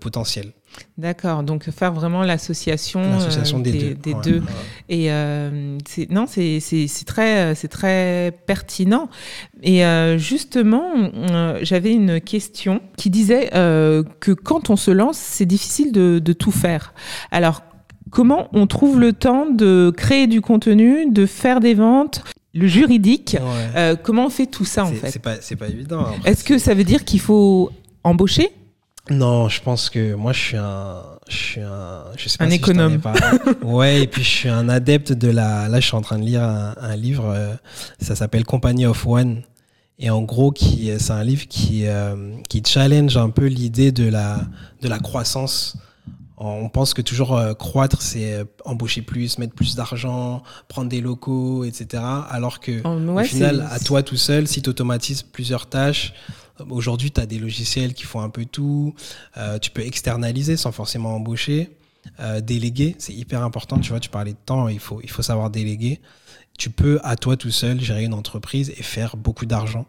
[0.00, 0.52] potentiels.
[0.98, 4.42] D'accord, donc faire vraiment l'association euh, des, deux.
[4.88, 5.78] Et euh,
[6.10, 9.08] non, c'est très, très pertinent.
[9.62, 11.10] Et euh, justement,
[11.62, 16.94] j'avais une question qui disait que quand on se lance, c'est difficile de, tout faire.
[17.30, 17.62] Alors,
[18.10, 22.22] comment on trouve le temps de créer du contenu, de faire des ventes
[22.54, 23.36] le juridique,
[24.02, 26.06] comment on fait tout ça en fait C'est pas, pas évident.
[26.24, 27.70] Est-ce que ça veut dire qu'il faut
[28.02, 28.50] embaucher
[29.10, 32.50] non, je pense que moi je suis un, je suis un, je sais pas un
[32.50, 33.00] si économe.
[33.62, 35.68] ouais, et puis je suis un adepte de la.
[35.68, 37.26] Là, je suis en train de lire un, livre.
[37.28, 37.54] Euh,
[38.00, 39.42] ça s'appelle Company of One,
[39.98, 44.08] et en gros, qui, c'est un livre qui, euh, qui challenge un peu l'idée de
[44.08, 44.40] la,
[44.82, 45.78] de la croissance.
[46.38, 51.64] On pense que toujours euh, croître, c'est embaucher plus, mettre plus d'argent, prendre des locaux,
[51.64, 52.02] etc.
[52.28, 56.12] Alors que au final, à toi tout seul, si tu automatises plusieurs tâches,
[56.70, 58.94] Aujourd'hui, tu as des logiciels qui font un peu tout.
[59.36, 61.76] Euh, tu peux externaliser sans forcément embaucher.
[62.20, 63.78] Euh, déléguer, c'est hyper important.
[63.78, 66.00] Tu vois, tu parlais de temps, il faut, savoir déléguer.
[66.58, 69.86] Tu peux, à toi tout seul, gérer une entreprise et faire beaucoup d'argent.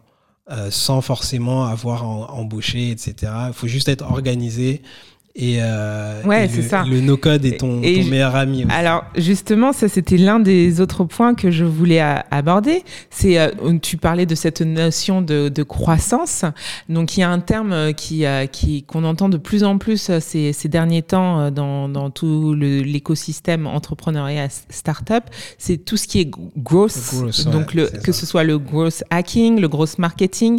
[0.50, 3.32] Euh, sans forcément avoir embauché, etc.
[3.48, 4.80] Il faut juste être organisé
[5.40, 6.82] et, euh, ouais, c'est ça.
[6.82, 8.66] le no-code est ton, meilleur ami.
[8.70, 12.00] Alors, justement, ça, c'était l'un des autres points que je voulais
[12.32, 12.82] aborder.
[13.08, 16.44] C'est, euh, tu parlais de cette notion de, de, croissance.
[16.88, 20.52] Donc, il y a un terme qui, qui, qu'on entend de plus en plus ces,
[20.52, 25.22] ces derniers temps dans, dans tout l'écosystème entrepreneuriat startup.
[25.56, 27.14] C'est tout ce qui est growth.
[27.52, 30.58] donc, le, que ce soit le growth hacking, le growth marketing.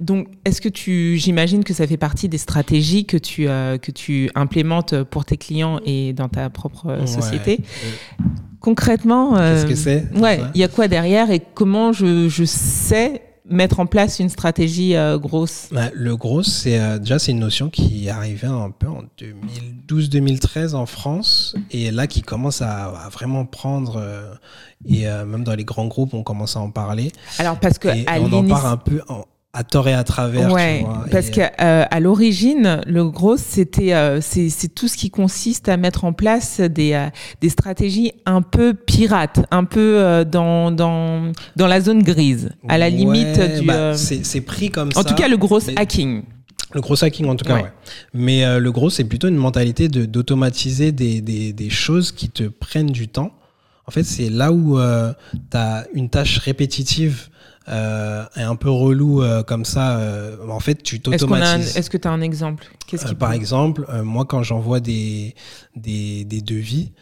[0.00, 4.13] Donc, est-ce que tu, j'imagine que ça fait partie des stratégies que tu, que tu
[4.34, 7.60] implémentes pour tes clients et dans ta propre société.
[8.64, 12.44] Concrètement, qu'est-ce que euh, c'est Ouais, il y a quoi derrière et comment je, je
[12.44, 15.68] sais mettre en place une stratégie euh, grosse?
[15.70, 19.02] Bah, Le gros, c'est euh, déjà c'est une notion qui est arrivée un peu en
[19.90, 24.02] 2012-2013 en France et là qui commence à, vraiment prendre
[24.86, 27.12] et même dans les grands groupes on commence à en parler.
[27.38, 30.52] Alors parce que on en parle un peu en, à tort et à travers.
[30.52, 35.68] Ouais, parce qu'à euh, à l'origine, le gros, c'était euh, c'est tout ce qui consiste
[35.68, 37.06] à mettre en place des, euh,
[37.40, 42.90] des stratégies un peu pirates, un peu dans, dans, dans la zone grise, à la
[42.90, 43.66] limite du.
[43.66, 45.00] Bah, c'est pris comme en ça.
[45.00, 46.24] En tout cas, le gros hacking.
[46.74, 47.72] Le gros hacking, en tout cas, ouais.
[48.12, 52.90] Mais le gros, c'est plutôt une mentalité d'automatiser des, des, des, choses qui te prennent
[52.90, 53.32] du temps.
[53.86, 57.28] En fait, c'est là où tu as une tâche répétitive
[57.68, 61.76] euh, est un peu relou euh, comme ça, euh, en fait, tu t'automatises.
[61.76, 62.66] Est-ce que tu as un exemple?
[62.86, 65.34] Qu'est-ce qui Par exemple, moi, quand j'envoie des,
[65.74, 66.92] des, des, devis,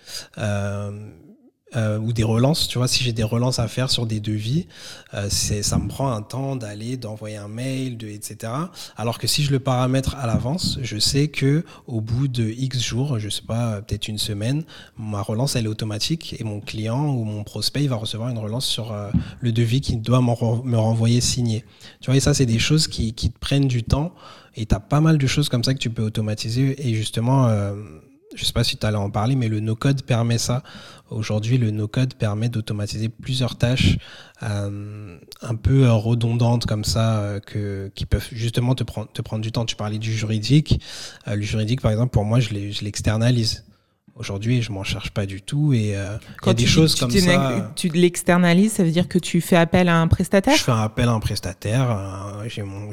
[1.77, 2.69] euh, ou des relances.
[2.69, 4.67] Tu vois, si j'ai des relances à faire sur des devis,
[5.15, 8.53] euh, ça me prend un temps d'aller, d'envoyer un mail, de, etc.
[8.97, 12.83] Alors que si je le paramètre à l'avance, je sais que au bout de X
[12.83, 14.65] jours, je sais pas, peut-être une semaine,
[14.99, 18.67] ma relance elle est automatique et mon client ou mon prospect va recevoir une relance
[18.67, 21.65] sur euh, le devis qu'il doit me renvoyer signé.
[22.01, 24.13] Tu vois, et ça c'est des choses qui, qui te prennent du temps
[24.57, 27.49] et tu as pas mal de choses comme ça que tu peux automatiser et justement
[28.33, 30.63] euh, je sais pas si tu allais en parler, mais le no-code permet ça.
[31.11, 33.99] Aujourd'hui, le no-code permet d'automatiser plusieurs tâches
[34.43, 39.23] euh, un peu euh, redondantes comme ça, euh, que, qui peuvent justement te prendre, te
[39.23, 39.65] prendre du temps.
[39.65, 40.81] Tu parlais du juridique.
[41.27, 42.51] le juridique, par exemple, pour moi, je
[42.83, 43.65] l'externalise.
[44.15, 47.11] Aujourd'hui, je m'en cherche pas du tout et euh, il y a des choses comme
[47.11, 47.73] ça.
[47.75, 50.55] Tu l'externalises, ça veut dire que tu fais appel à un prestataire?
[50.55, 51.91] Je fais un appel à un prestataire.
[51.91, 52.91] Euh, j'ai mon,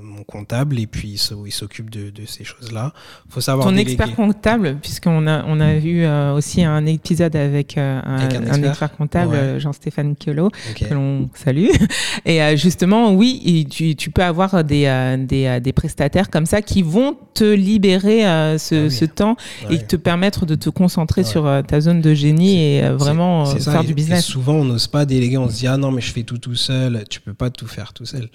[0.00, 2.92] mon, comptable et puis il s'occupe de, de, ces choses-là.
[3.28, 3.66] Faut savoir.
[3.66, 8.62] Ton expert comptable, puisqu'on a on a vu euh, aussi un épisode avec, un, un,
[8.62, 8.92] expert.
[8.92, 11.70] comptable, Jean-Stéphane Quelot, que l'on salue.
[12.24, 17.16] Et justement, oui, tu, tu, peux avoir des, des, des, prestataires comme ça qui vont
[17.34, 18.20] te libérer
[18.58, 19.36] ce, ah ce temps
[19.68, 23.48] et te permettre de te concentrer sur euh, ta zone de génie et euh, vraiment
[23.48, 24.24] euh, faire du business.
[24.24, 26.54] souvent, on n'ose pas déléguer, on se dit ah non, mais je fais tout tout
[26.54, 27.04] seul.
[27.08, 28.28] Tu peux pas tout faire tout seul.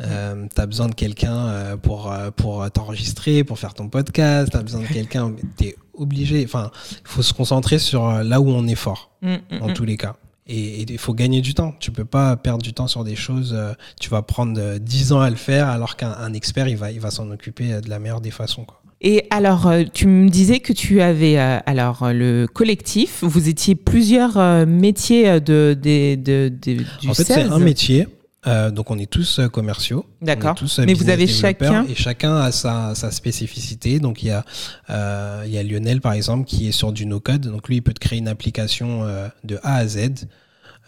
[0.00, 4.62] Euh, tu as besoin de quelqu'un pour, pour t'enregistrer, pour faire ton podcast, tu as
[4.62, 6.42] besoin de quelqu'un, tu es obligé.
[6.44, 9.74] Enfin, il faut se concentrer sur là où on est fort, mm, mm, dans mm.
[9.74, 10.16] tous les cas.
[10.46, 11.74] Et il faut gagner du temps.
[11.78, 13.56] Tu peux pas perdre du temps sur des choses.
[14.00, 17.12] tu vas prendre 10 ans à le faire, alors qu'un expert, il va, il va
[17.12, 18.64] s'en occuper de la meilleure des façons.
[18.64, 18.79] Quoi.
[19.02, 23.22] Et alors, euh, tu me disais que tu avais euh, alors euh, le collectif.
[23.22, 24.36] Vous étiez plusieurs
[24.66, 26.16] métiers de, de,
[26.48, 28.06] de, En fait, c'est un métier.
[28.46, 30.06] Euh, donc on est tous commerciaux.
[30.22, 30.54] D'accord.
[30.86, 34.00] Mais vous avez chacun- et chacun a sa, sa spécificité.
[34.00, 34.44] Donc il y a
[34.88, 37.42] euh, il y a Lionel par exemple qui est sur du no code.
[37.42, 40.26] Donc lui il peut te créer une application euh, de A à Z.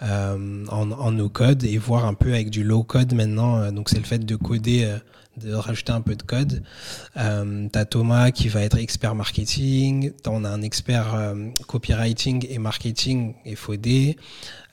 [0.00, 3.70] en, en no code et voir un peu avec du low code maintenant.
[3.70, 4.88] Donc c'est le fait de coder,
[5.36, 6.62] de rajouter un peu de code.
[7.16, 10.12] Euh, T'as Thomas qui va être expert marketing.
[10.26, 14.14] On a un expert euh, copywriting et marketing et FOD.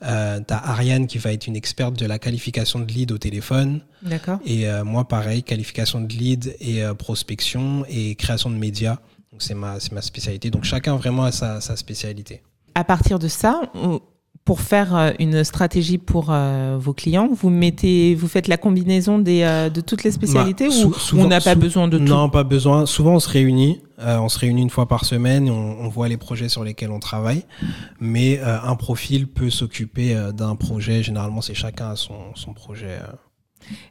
[0.02, 3.82] Euh, T'as Ariane qui va être une experte de la qualification de lead au téléphone.
[4.02, 4.39] D'accord.
[4.45, 8.98] Et euh, moi, pareil, qualification de lead et euh, prospection et création de médias.
[9.38, 10.50] C'est ma, ma spécialité.
[10.52, 12.41] Donc chacun vraiment a sa, sa spécialité.
[12.76, 14.02] À partir de ça, on-
[14.45, 19.19] pour faire euh, une stratégie pour euh, vos clients, vous mettez, vous faites la combinaison
[19.19, 22.04] des, euh, de toutes les spécialités Bah, ou souvent- on n'a pas besoin de tout?
[22.04, 22.86] Non, pas besoin.
[22.88, 23.82] Souvent, on se réunit.
[23.99, 25.47] Euh, on se réunit une fois par semaine.
[25.47, 27.43] et On, on voit les projets sur lesquels on travaille.
[27.99, 31.04] Mais un profil peut s'occuper d'un projet.
[31.04, 32.97] Généralement, c'est chacun a son, son projet.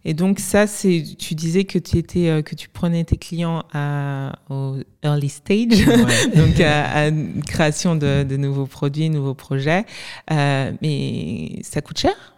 [0.05, 3.65] Et donc ça, c'est, tu disais que tu étais, euh, que tu prenais tes clients
[3.73, 6.37] à, au early stage, Ouais.
[6.37, 9.85] donc à, à une création de, de nouveaux produits, nouveaux projets.
[10.31, 12.35] Euh, mais ça coûte cher?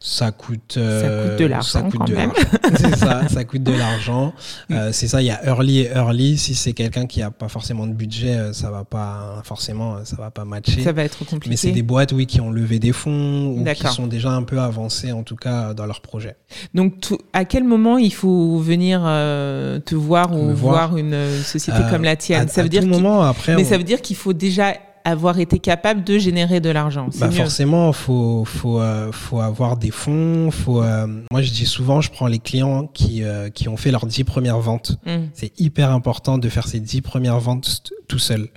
[0.00, 2.30] Ça coûte, euh, Ça coûte de l'argent, quand de même.
[2.30, 2.76] l'argent.
[2.76, 4.34] c'est ça, ça coûte de l'argent.
[4.70, 6.36] Euh, c'est ça, il y a early et early.
[6.36, 9.98] Si c'est quelqu'un qui a pas forcément de budget, euh, ça va pas forcément, euh,
[10.04, 10.82] ça va pas matcher.
[10.82, 11.48] Ça va être compliqué.
[11.48, 14.42] Mais c'est des boîtes, oui, qui ont levé des fonds ou qui sont déjà un
[14.42, 16.36] peu avancées, en tout cas, dans leur projet.
[16.74, 16.94] Donc,
[17.32, 20.96] à quel moment il faut venir euh, te voir ou voir, voir.
[20.98, 22.42] une euh, société Euh, comme la tienne?
[22.44, 24.32] à, Ça à veut dire tout moment, après, mais on- ça veut dire qu'il faut
[24.34, 27.08] déjà avoir été capable de générer de l'argent.
[27.18, 30.50] Bah forcément, faut faut euh, faut avoir des fonds.
[30.50, 33.90] Faut euh, moi je dis souvent, je prends les clients qui euh, qui ont fait
[33.90, 34.98] leurs dix premières ventes.
[35.06, 35.26] Mm.
[35.34, 38.48] C'est hyper important de faire ces dix premières ventes tout seul.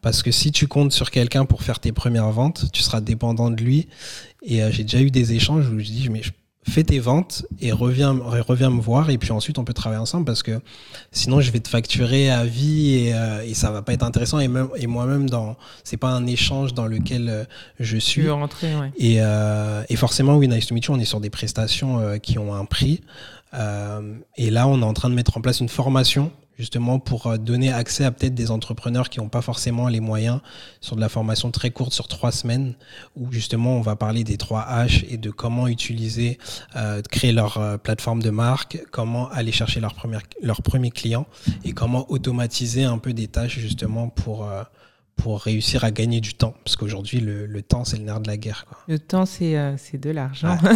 [0.00, 3.50] Parce que si tu comptes sur quelqu'un pour faire tes premières ventes, tu seras dépendant
[3.50, 3.88] de lui.
[4.42, 6.30] Et euh, j'ai déjà eu des échanges où je dis, mais je-
[6.62, 9.10] fais tes ventes et reviens, reviens me voir.
[9.10, 10.60] Et puis ensuite, on peut travailler ensemble parce que
[11.12, 14.38] sinon, je vais te facturer à vie et, euh, et ça va pas être intéressant.
[14.38, 17.44] Et, même, et moi-même, dans, c'est pas un échange dans lequel euh,
[17.80, 18.22] je suis.
[18.22, 18.92] veux rentrer, ouais.
[18.96, 22.18] Et, euh, et forcément, oui, Nice to Meet You, on est sur des prestations euh,
[22.18, 23.00] qui ont un prix.
[24.36, 27.36] Et là, on est en train de mettre en place une formation justement pour euh,
[27.38, 30.40] donner accès à peut-être des entrepreneurs qui n'ont pas forcément les moyens
[30.80, 32.74] sur de la formation très courte sur trois semaines
[33.16, 36.38] où justement on va parler des trois H et de comment utiliser,
[36.76, 41.26] euh, créer leur euh, plateforme de marque, comment aller chercher leur, première, leur premier client
[41.64, 44.62] et comment automatiser un peu des tâches justement pour, euh,
[45.18, 46.54] pour réussir à gagner du temps.
[46.64, 48.64] Parce qu'aujourd'hui, le, le temps, c'est le nerf de la guerre.
[48.68, 48.78] Quoi.
[48.88, 50.48] Le temps, c'est euh, de l'argent.
[50.62, 50.70] Ouais,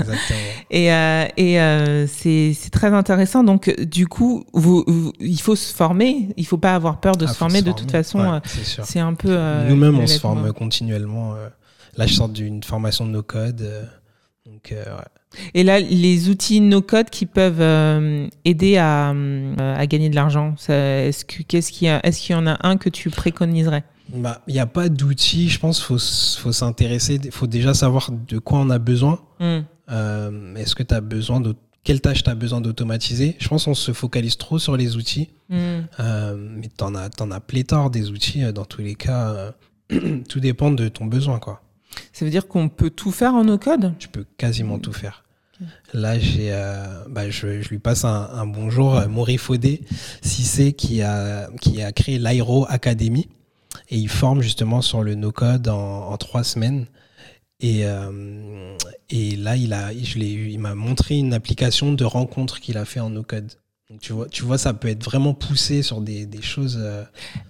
[0.00, 0.38] exactement.
[0.70, 3.44] Et, euh, et euh, c'est très intéressant.
[3.44, 6.28] Donc, du coup, vous, vous- il faut se former.
[6.36, 7.62] Il faut pas avoir peur de Ah, se former.
[7.62, 9.28] De toute façon, Ouais, euh, c'est un peu.
[9.30, 11.34] euh, Nous-mêmes, on se forme continuellement.
[11.96, 13.62] Là, je sors d'une formation de no code.
[13.62, 13.84] euh,
[14.44, 14.84] donc, ouais.
[15.54, 20.54] Et là, les outils no-code qui peuvent euh, aider à, euh, à gagner de l'argent,
[20.68, 21.44] est-ce qu'il
[21.86, 23.84] y, a- est-ce qu'il y en a un que tu préconiserais?
[24.14, 25.48] Bah, il n'y a pas d'outils.
[25.48, 25.98] Je pense qu'il faut,
[26.40, 27.18] faut s'intéresser.
[27.24, 29.18] Il faut déjà savoir de quoi on a besoin.
[29.40, 29.60] Hmm.
[29.90, 31.54] Euh, Est-ce que tu as besoin de.
[31.82, 33.36] Quelle tâche tu as besoin d'automatiser?
[33.38, 35.28] Je pense qu'on se focalise trop sur les outils.
[35.50, 35.80] Hmm.
[36.00, 38.42] Euh, mais tu en as, as pléthore des outils.
[38.52, 39.52] Dans tous les cas,
[40.28, 41.38] tout dépend de ton besoin.
[41.40, 41.60] quoi.
[42.12, 45.24] Ça veut dire qu'on peut tout faire en no-code Tu peux quasiment tout faire.
[45.94, 49.82] Là, j'ai, euh, bah, je, je lui passe un, un bonjour, euh, Maury Faudé,
[50.20, 53.28] Cissé, qui a, qui a créé l'Airo Academy.
[53.88, 56.86] Et il forme justement sur le no-code en, en trois semaines.
[57.60, 58.76] Et, euh,
[59.08, 63.00] et là, il, a, je il m'a montré une application de rencontre qu'il a fait
[63.00, 63.52] en no-code.
[63.90, 66.76] Donc, tu vois, tu vois, ça peut être vraiment poussé sur des, des choses.
[66.80, 67.04] euh,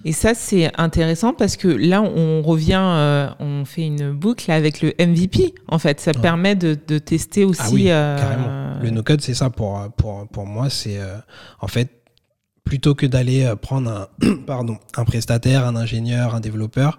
[0.05, 4.83] Et ça, c'est intéressant parce que là, on revient, euh, on fait une boucle avec
[4.83, 5.55] le MVP.
[5.67, 6.21] En fait, ça Ouais.
[6.21, 7.63] permet de, de tester aussi.
[7.65, 8.79] Ah oui, euh, carrément.
[8.83, 10.69] Le no-code, c'est ça pour, pour, pour moi.
[10.69, 11.17] C'est euh,
[11.61, 11.89] en fait,
[12.65, 16.99] plutôt que d'aller prendre un, pardon, un prestataire, un ingénieur, un développeur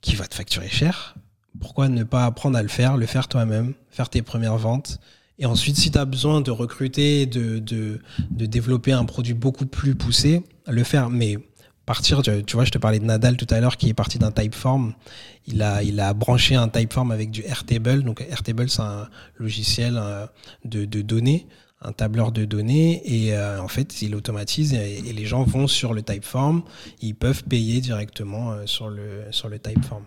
[0.00, 1.16] qui va te facturer cher,
[1.60, 5.00] pourquoi ne pas apprendre à le faire, le faire toi-même, faire tes premières ventes
[5.38, 9.66] et ensuite, si tu as besoin de recruter, de, de, de développer un produit beaucoup
[9.66, 11.10] plus poussé, le faire.
[11.10, 11.38] Mais
[11.86, 14.30] partir, tu, vois, je te parlais de Nadal tout à l'heure qui est parti d'un
[14.30, 14.94] Typeform.
[15.46, 18.04] Il a, il a branché un Typeform avec du Airtable.
[18.04, 20.26] Donc Airtable, c'est un logiciel euh,
[20.64, 21.46] de, de données,
[21.84, 23.02] un tableur de données.
[23.04, 26.62] Et euh, en fait, il automatise et, et les gens vont sur le Typeform.
[27.00, 30.02] Ils peuvent payer directement euh, sur, le, sur le Typeform.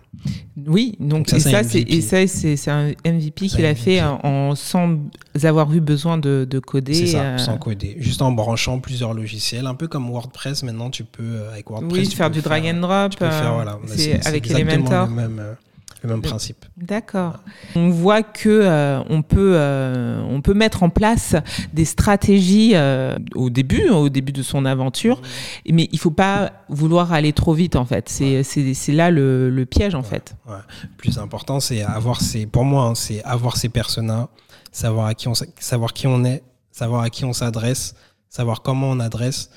[0.66, 1.94] Oui, donc, Donc ça, et c'est ça, un c'est MVP.
[1.96, 4.98] et ça, c'est c'est un MVP qu'il a fait en, sans
[5.44, 7.08] avoir eu besoin de, de coder.
[7.08, 7.96] Ça, euh, sans coder.
[8.00, 9.68] Juste en branchant plusieurs logiciels.
[9.68, 12.00] Un peu comme WordPress, maintenant, tu peux, avec WordPress.
[12.00, 13.12] oui, tu faire peux du drag and drop.
[13.12, 13.80] Tu peux faire, voilà.
[13.88, 15.08] c'est avec exactement Elementor.
[15.08, 15.56] même,
[16.04, 16.66] le même principe.
[16.78, 17.40] D'accord.
[17.76, 21.36] On voit que euh, on peut euh, on peut mettre en place
[21.74, 25.22] des stratégies euh, au début au début de son aventure,
[25.68, 28.10] mais il faut pas vouloir aller trop vite en fait.
[28.10, 30.36] C'est c'est là le, le, piège en fait.
[30.48, 30.56] Ouais.
[30.98, 34.30] Plus important c'est avoir ces pour moi hein, c'est avoir ces personas,
[34.72, 37.96] savoir à qui on savoir qui on est, savoir à qui on s'adresse,
[38.30, 39.50] savoir comment on adresse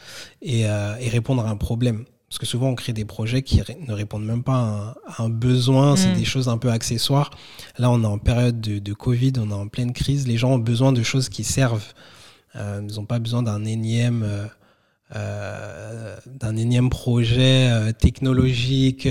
[0.43, 2.05] et, et répondre à un problème.
[2.31, 5.97] Parce que souvent, on crée des projets qui ne répondent même pas à un, besoin,
[5.97, 6.17] c'est mm.
[6.17, 7.31] des choses un peu accessoires.
[7.77, 10.29] Là, on est en période de, Covid, on est en pleine crise.
[10.29, 11.93] Les gens ont besoin de choses qui servent.
[12.55, 14.47] Euh, ils n'ont pas besoin d'un énième, euh,
[15.17, 19.09] euh, d'un énième projet technologique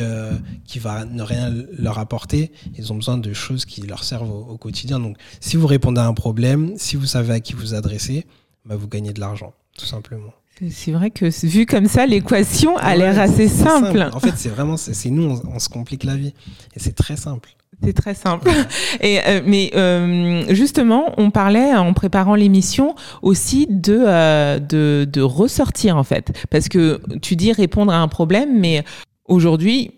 [0.66, 2.54] qui va ne rien leur apporter.
[2.78, 4.98] Ils ont besoin de choses qui leur servent au, quotidien.
[4.98, 8.26] Donc, si vous répondez à un problème, si vous savez à qui vous adressez,
[8.64, 10.32] bah, vous gagnez de l'argent, tout simplement.
[10.70, 14.10] C'est vrai que vu comme ça, l'équation a l'air assez simple.
[14.14, 16.34] En fait, c'est vraiment, c'est nous, on, se complique la vie.
[16.76, 17.50] Et c'est très simple.
[17.82, 18.50] C'est très simple.
[19.02, 25.22] Et euh, mais euh, justement, on parlait en préparant l'émission aussi de, euh, de, de
[25.22, 28.84] ressortir en fait, parce que tu dis répondre à un problème, mais
[29.30, 29.92] aujourd'hui,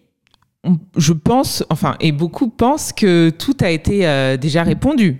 [0.95, 5.18] je pense, enfin, et beaucoup pensent que tout a été déjà répondu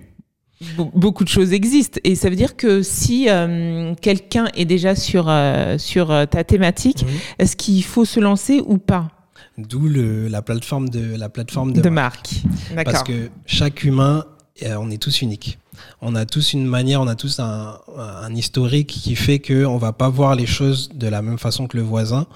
[0.94, 2.00] beaucoup de choses existent.
[2.04, 6.44] Et ça veut dire que si euh, quelqu'un est déjà sur, euh, sur euh, ta
[6.44, 7.06] thématique,
[7.40, 9.10] est-ce qu'il faut se lancer ou pas?
[9.58, 12.42] D'où la plateforme de, la plateforme de, marque.
[12.86, 14.26] Parce que chaque humain,
[14.64, 15.60] on est tous uniques.
[16.00, 19.80] On a tous une manière, on a tous un, un historique qui fait qu'on ne
[19.80, 22.28] va pas voir les choses de la même façon que le voisin.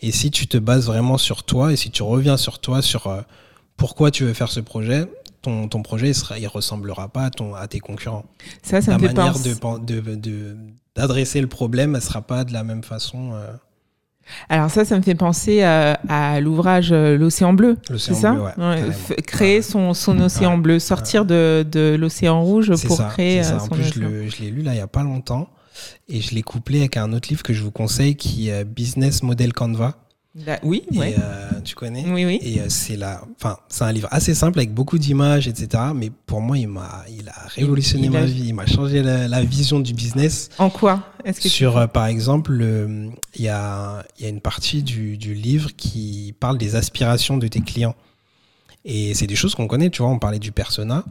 [0.00, 3.24] Et si tu te bases vraiment sur toi et si tu reviens sur toi, sur
[3.76, 5.06] pourquoi tu veux faire ce projet,
[5.68, 8.24] ton, projet il ne ressemblera pas à, ton, à tes concurrents.
[8.62, 9.34] Ça, ça me manière
[10.96, 13.32] d'adresser le problème, elle ne sera pas de la même façon.
[13.34, 13.52] Euh.
[14.48, 17.76] Alors ça, ça me fait penser euh, à l'ouvrage euh, L'océan bleu.
[17.96, 18.54] C'est ça
[19.26, 23.62] Créer son, son océan bleu, sortir de, de l'océan rouge pour créer ça.
[23.62, 25.48] En plus, je l'ai lu là il n'y a pas longtemps
[26.08, 29.22] et je l'ai couplé avec un autre livre que je vous conseille qui est Business
[29.22, 30.05] Model Canva
[30.62, 32.04] oui, euh, tu connais.
[32.06, 32.38] Oui, oui.
[32.42, 35.84] Et euh, c'est la, enfin, c'est un livre assez simple avec beaucoup d'images, etc.
[35.94, 38.48] Mais pour moi, il m'a, il a révolutionné ma vie.
[38.48, 40.50] Il m'a changé la, vision du business.
[40.58, 42.62] En quoi Est-ce que sur, euh, par exemple,
[43.34, 47.38] il y a, il y a une partie du, du livre qui parle des aspirations
[47.38, 47.94] de tes clients.
[48.84, 51.04] Et c'est des choses qu'on connaît, tu vois, on parlait du persona,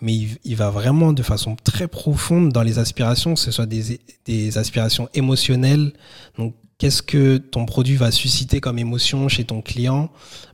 [0.00, 3.66] mais il, il, va vraiment de façon très profonde dans les aspirations, que ce soit
[3.66, 5.92] des, des aspirations émotionnelles,
[6.36, 6.52] donc
[6.82, 10.10] Qu'est-ce que ton produit va susciter comme émotion chez ton client?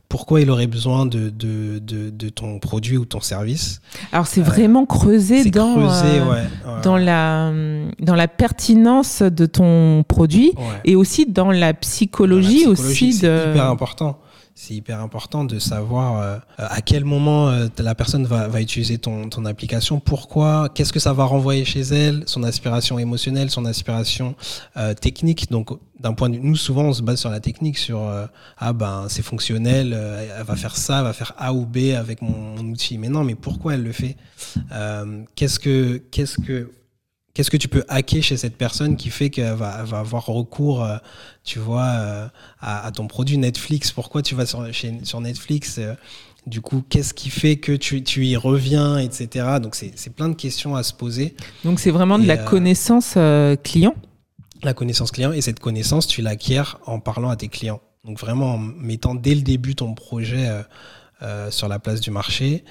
[0.09, 3.81] Pourquoi il aurait besoin de, de, de, ton produit ou ton service?
[4.11, 6.45] Alors c'est vraiment creusé, dans, euh,
[6.83, 7.51] dans, la,
[7.99, 10.53] dans la pertinence de ton produit
[10.85, 13.13] et aussi dans la psychologie, dans la psychologie aussi.
[13.13, 14.19] C'est hyper important
[14.61, 18.97] c'est hyper important de savoir euh, à quel moment euh, la personne va, va utiliser
[18.97, 23.63] ton, ton, application, pourquoi, qu'est-ce que ça va renvoyer chez elle, son aspiration émotionnelle, son
[23.63, 24.35] aspiration
[24.75, 25.49] euh, technique.
[25.49, 25.69] Donc,
[26.01, 28.01] d'un point de vue, nous souvent on se base sur la technique, sur
[28.57, 29.93] ah ben c'est fonctionnel,
[30.37, 32.97] elle va faire ça, elle va faire A ou B avec mon, mon outil.
[32.97, 34.15] Mais non, mais pourquoi elle le fait?
[35.35, 36.71] Qu'est-ce que qu'est-ce que
[37.33, 40.97] Qu'est-ce que tu peux hacker chez cette personne qui fait qu'elle va, avoir recours, euh,
[41.43, 42.27] tu vois, euh,
[42.59, 43.91] à, ton produit Netflix?
[43.91, 44.65] Pourquoi tu vas sur,
[45.03, 45.93] sur Netflix euh,
[46.47, 49.59] Du coup, qu'est-ce qui fait que tu, y reviens, etc.
[49.61, 51.35] Donc, c'est plein de questions à se poser.
[51.63, 53.17] Donc, c'est vraiment de la connaissance
[53.63, 53.95] client?
[54.63, 55.31] La connaissance client.
[55.31, 57.79] Et cette connaissance, tu l'acquiers en parlant à tes clients.
[58.05, 60.49] Donc, vraiment en mettant dès le début ton projet
[61.51, 62.63] sur la place du marché.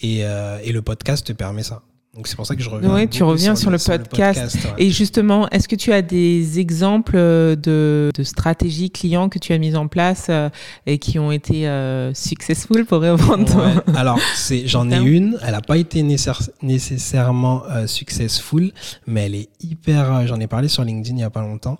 [0.00, 1.82] et le podcast te permet ça.
[2.14, 2.94] Donc c'est pour ça que je reviens.
[2.94, 4.58] Oui, tu reviens sur, le, podcast.
[4.76, 9.58] Et justement, est-ce que tu as des exemples de, de, stratégies clients que tu as
[9.58, 10.50] mises en place euh,
[10.84, 13.94] et qui ont été euh, successful pour répondre ouais.
[13.96, 14.18] Alors,
[14.66, 15.38] j'en ai une.
[15.42, 18.72] Elle n'a pas été nécessairement euh, successful,
[19.06, 20.14] mais elle est hyper.
[20.14, 21.78] Euh, j'en ai parlé sur LinkedIn il n'y a pas longtemps.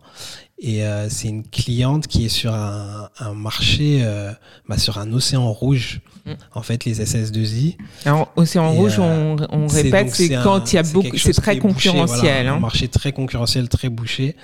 [0.65, 4.31] Et euh, c'est une cliente qui est sur un, un marché, euh,
[4.69, 6.01] bah, sur un océan rouge.
[6.25, 6.31] Mm.
[6.55, 7.77] En fait, les SS2I.
[8.05, 12.47] Alors, océan rouge, on, on répète, c'est quand il y a beaucoup, c'est très concurrentiel.
[12.47, 12.61] Un hein.
[12.61, 14.37] marché très concurrentiel, très bouché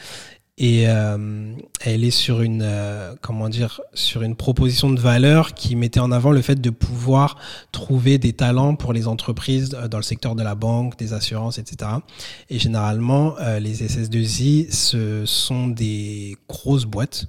[0.59, 5.76] et euh, elle est sur une euh, comment dire sur une proposition de valeur qui
[5.76, 7.36] mettait en avant le fait de pouvoir
[7.70, 11.59] trouver des talents pour les entreprises euh, dans le secteur de la banque, des assurances,
[11.59, 11.92] etc.
[12.50, 17.26] Et généralement, les SS2I ce sont des grosses boîtes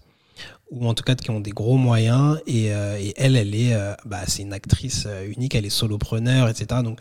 [0.71, 4.21] ou en tout cas qui ont des gros moyens et, et elle, elle est bah,
[4.27, 6.81] c'est une actrice unique, elle est solopreneur, etc.
[6.83, 6.99] Donc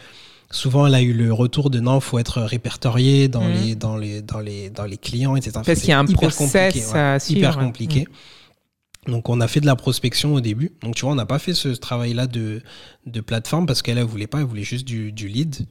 [0.51, 3.53] Souvent, elle a eu le retour de non, il faut être répertorié dans, mmh.
[3.53, 5.61] les, dans, les, dans, les, dans les clients, etc.
[5.65, 8.01] Parce qu'il y a un process compliqué, hyper compliqué.
[8.03, 9.11] Mmh.
[9.11, 10.73] Donc on a fait de la prospection au début.
[10.83, 12.63] Donc tu vois, on n'a pas fait ce travail-là de,
[13.07, 15.67] de plateforme parce qu'elle ne voulait pas, elle voulait juste du, du lead.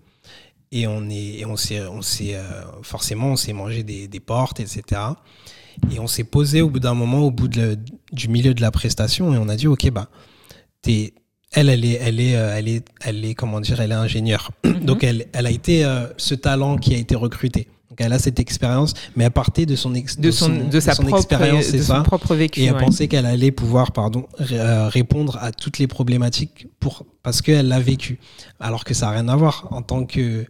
[0.72, 2.44] Et on est, et on s'est, on s'est euh,
[2.82, 5.02] forcément, on s'est mangé des, des, portes, etc.
[5.92, 7.78] Et on s'est posé au bout d'un moment, au bout de,
[8.12, 10.10] du milieu de la prestation, et on a dit, ok, bah,
[10.82, 11.14] t'es,
[11.54, 14.52] elle, elle est, elle est, euh, elle est, elle est, comment dire, elle est ingénieure.
[14.64, 14.80] Mm-hmm.
[14.86, 17.68] Donc elle, elle a été euh, ce talent qui a été recruté.
[17.90, 20.94] Donc elle a cette expérience, mais elle partait de son, ex, de, son, de, sa
[20.94, 22.02] son expérience, c'est ça?
[22.02, 22.60] propre vécu.
[22.60, 22.80] Et elle ouais.
[22.80, 27.80] pensait qu'elle allait pouvoir, pardon, euh, répondre à toutes les problématiques pour parce qu'elle l'a
[27.80, 28.20] vécu.
[28.60, 30.46] Alors que ça n'a rien à voir en tant que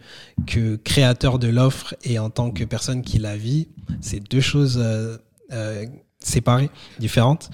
[0.45, 3.67] que créateur de l'offre et en tant que personne qui la vit,
[4.01, 5.17] c'est deux choses euh,
[5.53, 5.85] euh,
[6.19, 6.69] séparées,
[6.99, 7.49] différentes.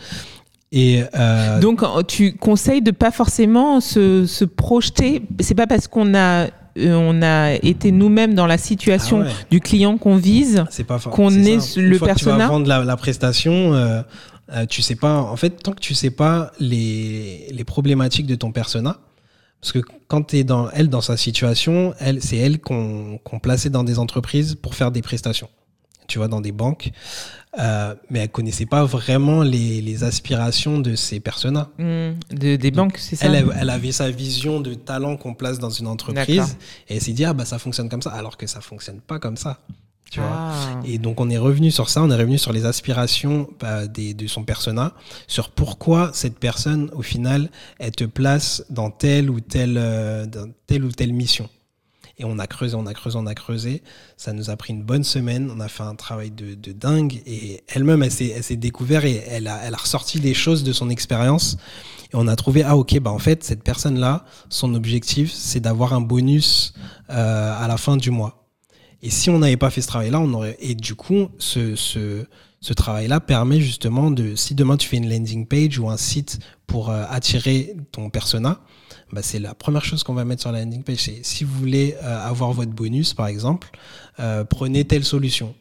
[0.75, 1.59] Et euh...
[1.59, 5.21] Donc, tu conseilles de pas forcément se, se projeter.
[5.39, 9.31] C'est pas parce qu'on a on a été nous-mêmes dans la situation ah ouais.
[9.51, 10.65] du client qu'on vise,
[11.11, 12.35] qu'on est, est le persona.
[12.35, 14.01] Tu vas vendre la, la prestation, euh,
[14.51, 15.21] euh, tu sais pas.
[15.21, 18.97] En fait, tant que tu sais pas les, les problématiques de ton persona,
[19.61, 23.39] parce que quand tu es dans elle dans sa situation, elle c'est elle qu'on qu
[23.39, 25.49] plaçait dans des entreprises pour faire des prestations.
[26.13, 26.91] Tu vois, dans des banques.
[27.57, 31.71] Euh, mais elle connaissait pas vraiment les, les aspirations de ces personas.
[31.79, 35.57] Mmh, de, des banques, c'est ça elle, elle, avait sa vision de talent qu'on place
[35.57, 36.55] dans une entreprise
[36.87, 39.17] et elle s'est dit ah bah ça fonctionne comme ça alors que ça fonctionne pas
[39.17, 39.57] comme ça.
[40.11, 40.53] Tu ah.
[40.83, 43.87] vois et donc on est revenu sur ça, on est revenu sur les aspirations bah,
[43.87, 44.93] des, de son persona,
[45.25, 47.49] sur pourquoi cette personne au final
[47.79, 51.49] elle te place dans telle ou telle, euh, dans telle ou telle mission.
[52.17, 53.81] Et on a creusé, on a creusé, on a creusé.
[54.17, 55.51] Ça nous a pris une bonne semaine.
[55.55, 57.21] On a fait un travail de, de dingue.
[57.25, 60.89] Et elle-même, elle s'est découverte et elle a, elle a ressorti des choses de son
[60.89, 61.57] expérience.
[62.11, 65.93] Et on a trouvé, ah ok, bah en fait, cette personne-là, son objectif, c'est d'avoir
[65.93, 66.73] un bonus
[67.09, 68.47] euh, à la fin du mois.
[69.01, 70.55] Et si on n'avait pas fait ce travail-là, on aurait.
[70.59, 72.25] Et du coup, ce,
[72.63, 76.39] ce travail-là permet justement de, si demain tu fais une landing page ou un site
[76.65, 78.61] pour euh, attirer ton persona,
[79.11, 80.99] bah, c'est la première chose qu'on va mettre sur la landing page.
[80.99, 83.69] C'est si vous voulez euh, avoir votre bonus, par exemple,
[84.21, 85.53] euh, prenez telle solution.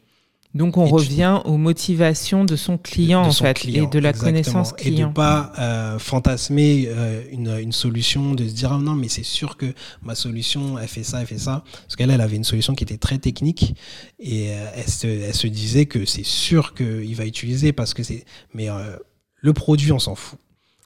[0.53, 1.49] Donc on et revient tu...
[1.49, 4.31] aux motivations de son client de, de son en fait client, et de la exactement.
[4.31, 5.07] connaissance client.
[5.07, 9.07] Et de pas euh, fantasmer euh, une, une, solution, de se dire ah non mais
[9.07, 9.73] c'est sûr que
[10.03, 11.63] ma solution elle fait ça, elle fait ça.
[11.71, 13.75] Parce qu'elle elle avait une solution qui était très technique
[14.19, 18.03] et euh, elle, se, elle se disait que c'est sûr qu'il va utiliser parce que
[18.03, 18.23] c'est
[18.53, 18.95] mais euh,
[19.37, 20.39] le produit on s'en fout.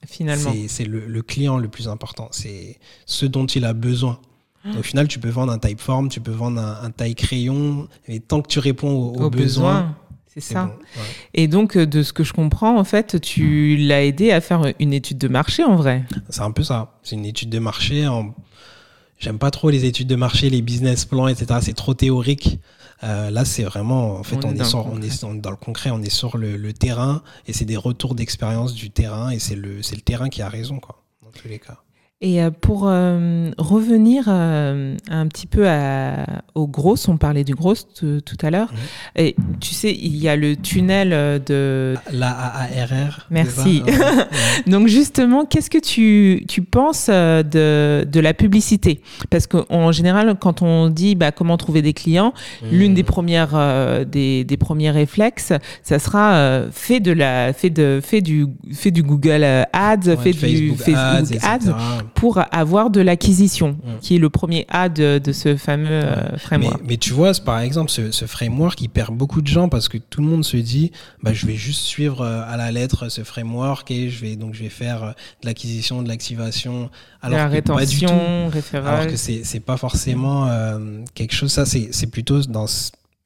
[0.05, 0.53] Finalement.
[0.67, 2.29] C'est le, le, client le plus important.
[2.31, 4.21] C'est ce dont il a besoin.
[4.77, 8.19] Au final, tu peux vendre un typeform, tu peux vendre un, un taille crayon, et
[8.19, 9.95] tant que tu réponds aux, aux, aux besoins, besoins
[10.39, 10.65] c'est ça.
[10.65, 11.07] Bon, ouais.
[11.33, 14.93] Et donc, de ce que je comprends, en fait, tu l'as aidé à faire une
[14.93, 16.03] étude de marché en vrai.
[16.29, 16.93] C'est un peu ça.
[17.01, 18.07] C'est une étude de marché.
[18.07, 18.35] En...
[19.17, 21.59] J'aime pas trop les études de marché, les business plans, etc.
[21.63, 22.59] C'est trop théorique.
[23.03, 25.89] Euh, là, c'est vraiment, en fait, on, on est, sur, on est dans le concret,
[25.89, 29.55] on est sur le, le terrain et c'est des retours d'expérience du terrain et c'est
[29.55, 31.77] le, c'est le terrain qui a raison, quoi, dans tous les cas.
[32.19, 37.53] Et euh, pour euh, revenir euh, un petit peu à, au gros, on parlait du
[37.53, 38.73] gros tout à l'heure.
[38.73, 39.19] Mmh.
[39.19, 41.09] Et tu sais, il y a le tunnel
[41.45, 43.27] de la AARR.
[43.29, 43.83] Merci.
[43.97, 44.71] Ouais.
[44.71, 49.01] Donc justement, qu'est-ce que tu, tu penses de, de la publicité?
[49.29, 52.65] Parce qu'en général, quand on dit bah, comment trouver des clients, mmh.
[52.71, 55.53] l'une des premières euh, des, des premiers réflexes,
[55.83, 59.43] ça sera euh, fait de la fait de fait du fait du Google
[59.73, 63.99] Ads, ouais, fait du Facebook Ads, Ads pour avoir de l'acquisition, mmh.
[64.01, 66.81] qui est le premier A de, de ce fameux euh, framework.
[66.81, 69.89] Mais, mais, tu vois, par exemple, ce, ce, framework, il perd beaucoup de gens parce
[69.89, 70.91] que tout le monde se dit,
[71.23, 74.53] bah, je vais juste suivre euh, à la lettre ce framework et je vais donc
[74.53, 76.89] je vais faire euh, de l'acquisition, de l'activation.
[77.21, 78.49] Alors la rétention, pas du tout.
[78.53, 78.87] Référence.
[78.87, 81.51] Alors que c'est pas forcément euh, quelque chose.
[81.51, 82.65] Ça, c'est c'est plutôt dans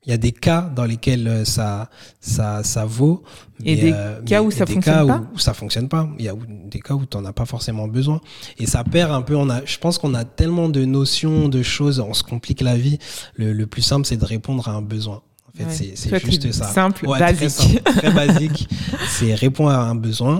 [0.03, 1.89] il y a des cas dans lesquels euh, ça,
[2.19, 3.23] ça, ça vaut.
[3.63, 6.09] Et des euh, cas où ça fonctionne pas où, où ça fonctionne pas.
[6.17, 6.33] Il y a
[6.65, 8.19] des cas où tu n'en as pas forcément besoin.
[8.57, 9.35] Et ça perd un peu.
[9.35, 12.77] On a, je pense qu'on a tellement de notions, de choses, on se complique la
[12.77, 12.97] vie.
[13.35, 15.21] Le, le plus simple, c'est de répondre à un besoin.
[15.47, 15.93] En fait, ouais.
[15.95, 16.65] c'est juste ça.
[16.65, 17.37] Simple, ouais, basique.
[17.37, 18.69] Très, simple, très basique.
[19.09, 20.39] c'est répondre à un besoin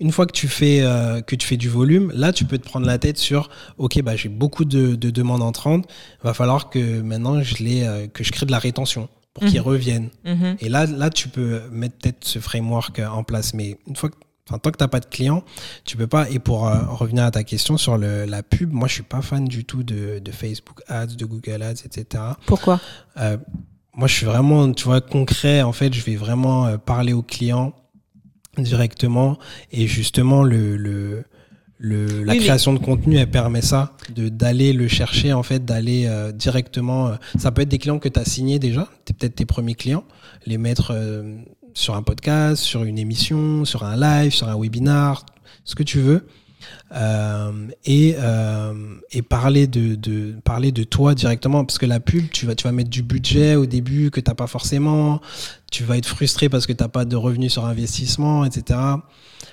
[0.00, 2.64] une fois que tu fais euh, que tu fais du volume, là tu peux te
[2.64, 5.86] prendre la tête sur ok bah j'ai beaucoup de, de, demandes entrantes,
[6.22, 9.46] va falloir que maintenant je les euh, que je crée de la rétention pour mmh.
[9.48, 10.10] qu'ils reviennent.
[10.24, 10.52] Mmh.
[10.60, 14.16] Et là là tu peux mettre peut-être ce framework en place, mais une fois que
[14.50, 15.44] Enfin, tant que tu n'as pas de clients,
[15.84, 16.28] tu peux pas.
[16.28, 19.22] Et pour euh, revenir à ta question sur le, la pub, moi, je suis pas
[19.22, 22.24] fan du tout de, de Facebook Ads, de Google Ads, etc.
[22.46, 22.80] Pourquoi?
[23.18, 23.36] Euh,
[23.94, 25.62] Moi, je suis vraiment, tu vois, concret.
[25.62, 27.74] En fait, je vais vraiment euh, parler aux clients
[28.58, 29.38] directement.
[29.72, 31.24] Et justement, le, le,
[31.78, 32.78] le la oui, création mais...
[32.78, 37.08] de contenu, elle permet ça, de d'aller le chercher, en fait, d'aller euh, directement.
[37.08, 40.04] Euh, ça peut être des clients que tu as signés déjà, peut-être tes premiers clients,
[40.46, 41.36] les mettre euh,
[41.74, 45.24] sur un podcast, sur une émission, sur un live, sur un webinar,
[45.64, 46.26] ce que tu veux.
[47.84, 48.16] Et,
[49.12, 52.64] et parler de, de, parler de toi directement parce que la pub tu vas tu
[52.64, 55.20] vas mettre du budget au début que t'as pas forcément
[55.70, 58.78] tu vas être frustré parce que t'as pas de revenus sur investissement etc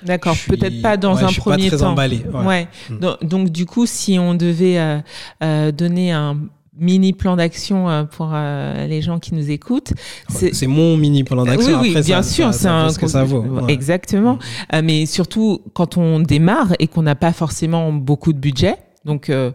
[0.03, 1.91] D'accord, suis- peut-être pas dans ouais, un je suis premier pas très temps.
[1.91, 2.45] emballé ouais.
[2.45, 2.67] Ouais.
[2.89, 2.99] Mm.
[2.99, 4.99] Donc, donc, du coup, si on devait euh,
[5.43, 6.37] euh, donner un
[6.79, 9.93] mini plan d'action euh, pour euh, les gens qui nous écoutent,
[10.29, 13.07] c'est mon mini plan d'action oui, oui, Après, bien ça- sûr, c'est un ce que
[13.07, 13.73] ça vaut ouais.
[13.73, 14.37] exactement.
[14.75, 18.75] Euh, mais surtout quand on démarre et qu'on n'a pas forcément beaucoup de budget.
[19.05, 19.51] Donc, euh,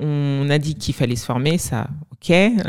[0.00, 1.86] on a dit qu'il fallait se former, ça.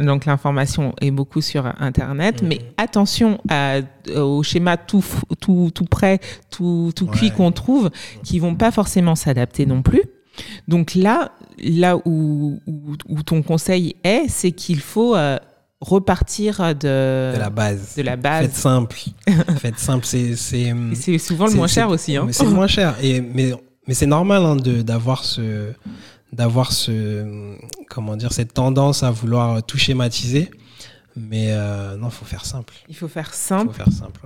[0.02, 3.80] Donc, l'information est beaucoup sur Internet, mais attention à,
[4.16, 7.90] au schéma tout, f- tout, tout prêt, tout, tout cuit qu'on trouve,
[8.24, 10.04] qui vont pas forcément s'adapter non plus.
[10.68, 11.32] Donc là,
[11.64, 15.38] là où, où, où ton conseil est, c'est qu'il faut euh,
[15.80, 18.42] repartir de, de la base de la base.
[18.48, 18.98] faites simple
[19.60, 22.18] faites simple c'est c'est souvent le moins cher aussi.
[22.18, 22.28] Hein.
[22.32, 23.52] c'est le moins cher et mais
[23.88, 25.72] mais c'est normal hein, de d'avoir ce
[26.34, 27.58] d'avoir ce
[27.90, 30.52] comment dire cette tendance à vouloir tout schématiser
[31.16, 32.74] mais euh, non faut faire simple.
[32.90, 34.22] Il faut faire faut simple, faire simple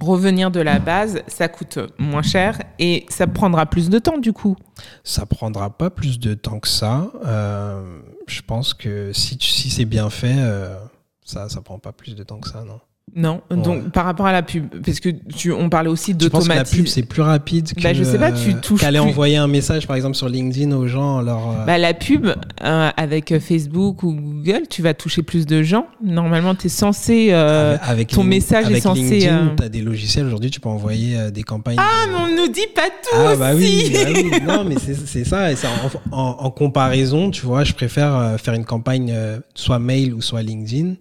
[0.00, 4.32] revenir de la base, ça coûte moins cher et ça prendra plus de temps du
[4.32, 4.56] coup.
[5.04, 7.10] ça prendra pas plus de temps que ça.
[7.24, 10.76] Euh, je pense que si tu- si c'est bien fait euh,
[11.24, 12.80] ça ça prend pas plus de temps que ça non
[13.16, 16.64] Non, donc par rapport à la pub, parce que tu, on parlait aussi que la
[16.64, 19.08] pub c'est plus rapide que Bah, je sais pas, tu euh, touches qu'aller plus.
[19.08, 23.32] envoyer un message par exemple sur LinkedIn aux gens leur Bah, la pub, euh, avec
[23.32, 25.86] euh, Facebook ou Google, tu vas toucher plus de gens.
[26.02, 27.28] Normalement, tu es censé.
[27.30, 30.50] euh, Avec- avec ton message est avec censé, LinkedIn, euh, tu as des logiciels aujourd'hui,
[30.50, 31.76] tu peux envoyer des campagnes.
[31.78, 34.30] Ah, mais on nous dit pas tout Ah, aussi bah oui, bah oui.
[34.46, 35.50] non, mais c'est ça.
[35.50, 35.68] Et ça
[36.12, 39.14] en, en- en comparaison, tu vois, je préfère faire une campagne
[39.54, 40.94] soit mail ou soit LinkedIn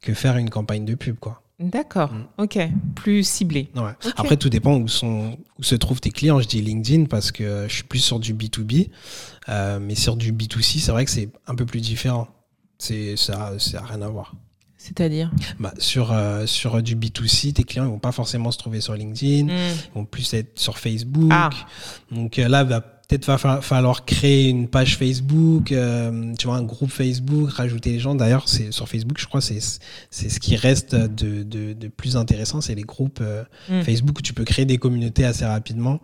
[0.00, 1.41] que faire une campagne de pub, quoi.
[1.62, 2.26] D'accord, Mm.
[2.38, 2.58] ok.
[2.96, 3.70] Plus ciblé.
[3.76, 3.92] Ouais.
[4.16, 6.40] Après, tout dépend où, sont, où se trouvent tes clients.
[6.40, 8.90] Je dis LinkedIn parce que je suis plus sur du B2B,
[9.48, 12.28] euh, mais sur du B2C, c'est vrai que c'est un peu plus différent.
[12.78, 14.34] C'est ça, ça a rien à voir.
[14.76, 15.30] C'est-à-dire?
[15.60, 18.94] Bah, sur, euh, sur du B2C, tes clients ils vont pas forcément se trouver sur
[18.94, 19.44] LinkedIn.
[19.44, 19.48] Mm.
[19.50, 21.30] Ils vont plus être sur Facebook.
[21.32, 21.50] Ah.
[22.10, 22.80] Donc euh, là, va
[23.12, 27.90] peut-être va fa- falloir créer une page Facebook, euh, tu vois, un groupe Facebook, rajouter
[27.92, 28.14] les gens.
[28.14, 29.58] D'ailleurs, c'est sur Facebook, je crois, c'est
[30.10, 33.82] c'est ce qui reste de, de, de plus intéressant, c'est les groupes euh, Mm.
[33.82, 36.00] Facebook où tu peux créer des communautés assez rapidement.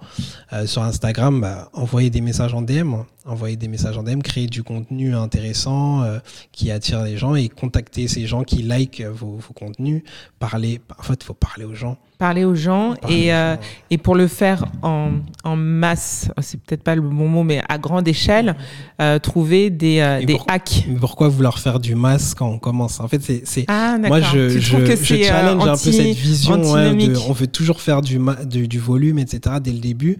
[0.52, 2.94] Euh, sur Instagram, bah, envoyer des messages en DM,
[3.24, 6.04] envoyer des messages en DM, créer du contenu intéressant
[6.52, 10.02] qui attire les gens et contacter ces gens qui likent vos, vos contenus.
[10.38, 11.96] Parler, en fait, il faut parler aux gens.
[12.18, 13.54] Parler aux gens Parler et, euh,
[13.90, 15.10] et pour le faire en,
[15.44, 18.56] en masse, c'est peut-être pas le bon mot, mais à grande échelle,
[19.00, 20.88] euh, trouver des, euh, des pour- hacks.
[20.98, 22.98] Pourquoi vouloir faire du masse quand on commence?
[22.98, 26.16] En fait, c'est Ah, moi je, je, que je c'est euh, challenge un peu cette
[26.16, 29.56] vision ouais, de, antinomique on veut toujours faire du, du, du volume, etc.
[29.62, 30.18] dès le début,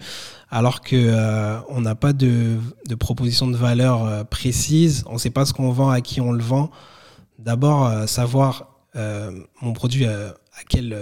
[0.53, 5.44] alors que on n'a pas de, de proposition de valeur précise, on ne sait pas
[5.46, 6.70] ce qu'on vend, à qui on le vend.
[7.40, 8.68] D'abord, savoir
[9.61, 10.34] mon produit à
[10.68, 10.96] quel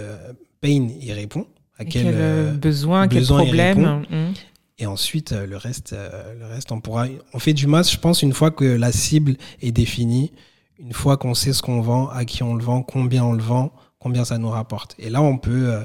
[0.61, 1.47] pain il répond,
[1.77, 3.77] à Et quel, quel euh, euh, besoin, quel besoin il problème.
[3.77, 3.99] répond.
[4.09, 4.33] Mm.
[4.79, 5.95] et ensuite, euh, le reste,
[6.39, 7.07] le reste, on pourra.
[7.33, 10.31] On fait du masse, je pense, une fois que la cible est définie,
[10.79, 13.43] une fois qu'on sait ce qu'on vend, à qui on le vend, combien on le
[13.43, 14.95] vend, combien ça nous rapporte.
[14.99, 15.83] Et là, on peut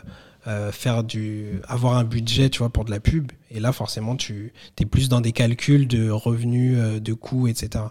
[0.73, 3.31] faire du, avoir un budget, tu vois, pour de la pub.
[3.55, 7.85] Et là, forcément, tu es plus dans des calculs de revenus, euh, de coûts, etc.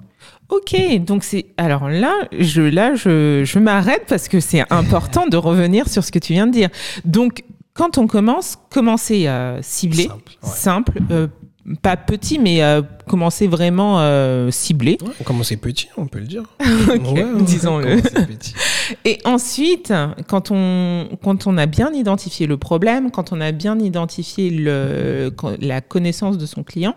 [0.49, 5.37] Ok, donc c'est alors là, je là je, je m'arrête parce que c'est important de
[5.37, 6.69] revenir sur ce que tu viens de dire.
[7.05, 7.43] Donc
[7.73, 10.49] quand on commence, commencer euh, ciblé, Simple, ouais.
[10.49, 11.27] simple, euh,
[11.81, 14.97] pas petit, mais euh, commencer vraiment euh, ciblé.
[15.01, 16.43] Ouais, on commence petit, on peut le dire.
[16.61, 18.01] Ouais, disons-le.
[19.05, 19.93] Et ensuite,
[20.27, 25.33] quand on, quand on a bien identifié le problème, quand on a bien identifié le,
[25.59, 26.95] la connaissance de son client,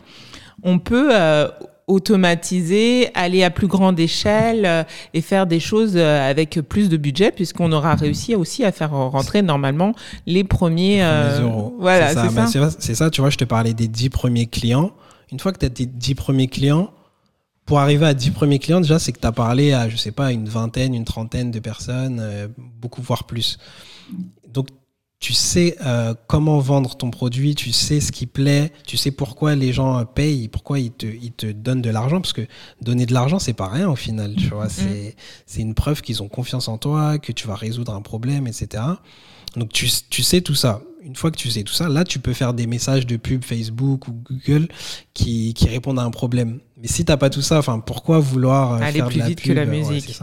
[0.63, 1.49] on peut euh,
[1.87, 6.97] automatiser, aller à plus grande échelle euh, et faire des choses euh, avec plus de
[6.97, 9.95] budget, puisqu'on aura réussi aussi à faire rentrer normalement
[10.27, 11.77] les premiers, euh, premiers euros.
[11.79, 12.71] Voilà, c'est ça.
[12.79, 13.11] c'est ça.
[13.11, 14.93] tu vois, je te parlais des 10 premiers clients.
[15.33, 16.91] Une fois que tu as tes 10 premiers clients,
[17.67, 20.13] pour arriver à 10 premiers clients, déjà, c'est que tu as parlé à, je sais
[20.13, 23.59] pas, une vingtaine, une trentaine de personnes, euh, beaucoup, voire plus.
[24.49, 24.69] Donc,
[25.25, 29.55] tu sais euh, comment vendre ton produit, tu sais ce qui plaît, tu sais pourquoi
[29.55, 32.47] les gens euh, payent, pourquoi ils te, ils te donnent de l'argent, parce que
[32.83, 34.69] donner de l'argent, c'est pas rien au final, tu vois.
[34.69, 35.17] C'est
[35.47, 38.85] c'est une preuve qu'ils ont confiance en toi, que tu vas résoudre un problème, etc.
[39.57, 40.83] Donc tu, tu sais tout ça.
[41.03, 43.45] Une fois que tu sais tout ça, là tu peux faire des messages de pub
[43.45, 44.69] Facebook ou Google
[45.15, 46.61] qui, qui répondent à un problème.
[46.85, 49.29] Mais si t'as pas tout ça, enfin, pourquoi vouloir euh, Aller faire plus de la
[49.29, 49.65] vite que la?
[49.65, 50.21] Musique.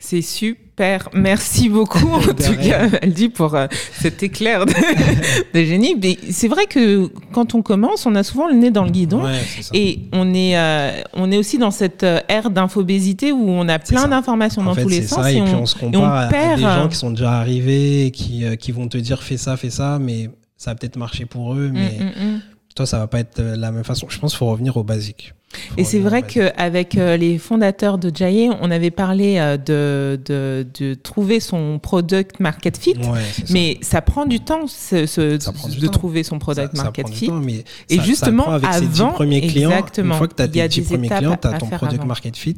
[0.00, 1.08] c'est super.
[1.14, 4.72] Merci beaucoup, en tout cas, Valdi, pour euh, cet éclair de,
[5.54, 5.94] de génie.
[6.02, 9.22] Mais c'est vrai que quand on commence, on a souvent le nez dans le guidon.
[9.22, 9.38] Ouais.
[9.72, 13.78] Et on est, euh, on est aussi dans cette euh, ère d'infobésité où on a
[13.78, 15.22] plein d'informations dans fait, tous les sens.
[15.22, 18.06] ça, et, puis on- on se compare à perd, des gens qui sont déjà arrivés,
[18.06, 20.96] et qui, euh, qui vont te dire fais ça, fais ça, mais ça va peut-être
[20.96, 22.40] marcher pour eux, mais Mm, mm, mm.
[22.74, 24.06] Toi, ça va pas être euh, la même façon.
[24.08, 25.34] Je pense qu'il faut revenir au basique.
[25.76, 30.64] Et c'est vrai qu'avec euh, les fondateurs de Jaye, on avait parlé euh, de, de,
[30.78, 32.94] de trouver son product market fit.
[32.98, 33.52] Ouais, c'est ça.
[33.52, 35.92] Mais ça prend du temps ce- ce- Ça prend du de temps.
[35.92, 37.26] trouver son product Ça- market fit.
[37.26, 40.42] temps, mais Et justement, prend avec ses dix avant, premiers clients, une fois que tu
[40.42, 42.06] as tes dix des premiers étapes clients, tu as ton product avant.
[42.06, 42.56] market fit.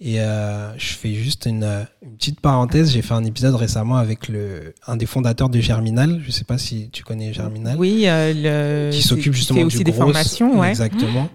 [0.00, 2.90] Et euh, je fais juste une, euh, une petite parenthèse.
[2.92, 6.20] J'ai fait un épisode récemment avec le, un des fondateurs de Germinal.
[6.24, 7.76] Je sais pas si tu connais Germinal.
[7.78, 10.58] Oui, euh, le, qui s'occupe justement aussi du des gros, formations.
[10.58, 10.70] Ouais.
[10.70, 11.28] Exactement.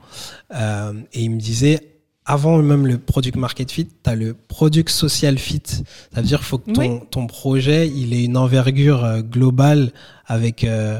[0.53, 1.80] Euh, et il me disait,
[2.26, 5.64] avant même le product market fit, tu as le product social fit.
[5.66, 6.99] Ça veut dire qu'il faut que ton, Oui.
[7.10, 9.91] ton projet il ait une envergure euh, globale
[10.28, 10.99] avec, euh,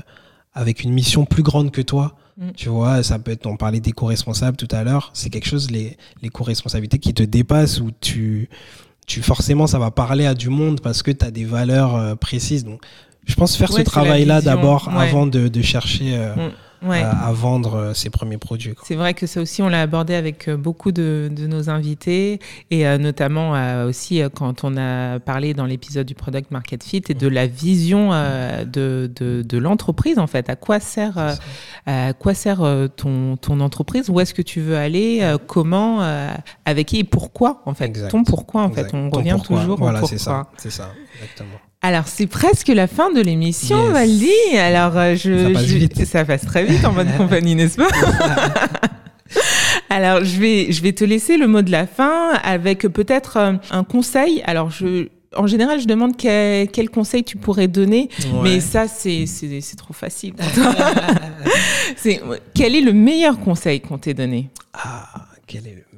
[0.53, 2.16] avec une mission plus grande que toi.
[2.39, 2.51] Mm.
[2.55, 5.97] Tu vois, ça peut être, on parlait d'éco-responsable tout à l'heure, c'est quelque chose, les,
[6.21, 8.49] les co-responsabilités qui te dépassent où tu,
[9.07, 12.15] tu, forcément, ça va parler à du monde parce que tu as des valeurs euh,
[12.15, 12.63] précises.
[12.63, 12.81] Donc,
[13.27, 15.03] je pense faire Ouais, ce travail-là d'abord ouais.
[15.03, 16.49] avant de, de chercher euh,
[16.82, 17.01] Ouais.
[17.01, 18.73] à, à vendre euh, ses premiers produits.
[18.84, 22.39] C'est vrai que ça aussi, on l'a abordé avec euh, beaucoup de, de nos invités
[22.71, 26.84] et euh, notamment euh, aussi euh, quand on a parlé dans l'épisode du Product Market
[26.84, 30.49] Fit et de la vision euh, de, de, de l'entreprise en fait.
[30.49, 31.34] À quoi sert, euh,
[31.86, 32.61] à quoi sert
[32.95, 34.09] ton, ton entreprise?
[34.09, 35.36] Où est-ce que tu veux aller?
[35.47, 36.30] Comment euh,
[36.65, 37.86] Avec qui Et pourquoi en fait?
[37.86, 38.09] Exact.
[38.11, 38.88] Ton pourquoi en fait?
[38.93, 39.59] On Ton revient pourquoi.
[39.59, 40.47] toujours Voilà, au c'est pourquoi.
[40.47, 40.49] ça.
[40.57, 41.59] C'est ça, exactement.
[41.82, 43.93] Alors, c'est presque la fin de l'émission, Yes.
[43.93, 44.57] Valdi.
[44.57, 46.05] Alors, euh, je, Ça passe je- vite.
[46.05, 47.88] ça passe très vite en bonne compagnie, n'est-ce pas?
[49.89, 53.53] Alors, je vais, je vais te laisser le mot de la fin avec peut-être euh,
[53.71, 54.41] un conseil.
[54.45, 58.09] Alors, je, en général, je demande quel, quel conseil tu pourrais donner,
[58.43, 60.34] mais ça, c'est, c'est, c'est trop facile.
[61.95, 62.21] c'est,
[62.53, 64.49] quel est le meilleur conseil qu'on t'ait donné?
[64.73, 65.07] Ah,
[65.47, 65.88] quel est le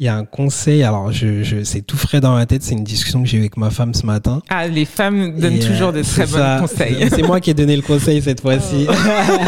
[0.00, 2.74] Il y a un conseil, alors je, je, c'est tout frais dans ma tête, c'est
[2.74, 4.42] une discussion que j'ai eue avec ma femme ce matin.
[4.48, 7.08] Ah, les femmes donnent Et, euh, toujours de très bons conseils.
[7.10, 8.86] C'est moi qui ai donné le conseil cette fois-ci.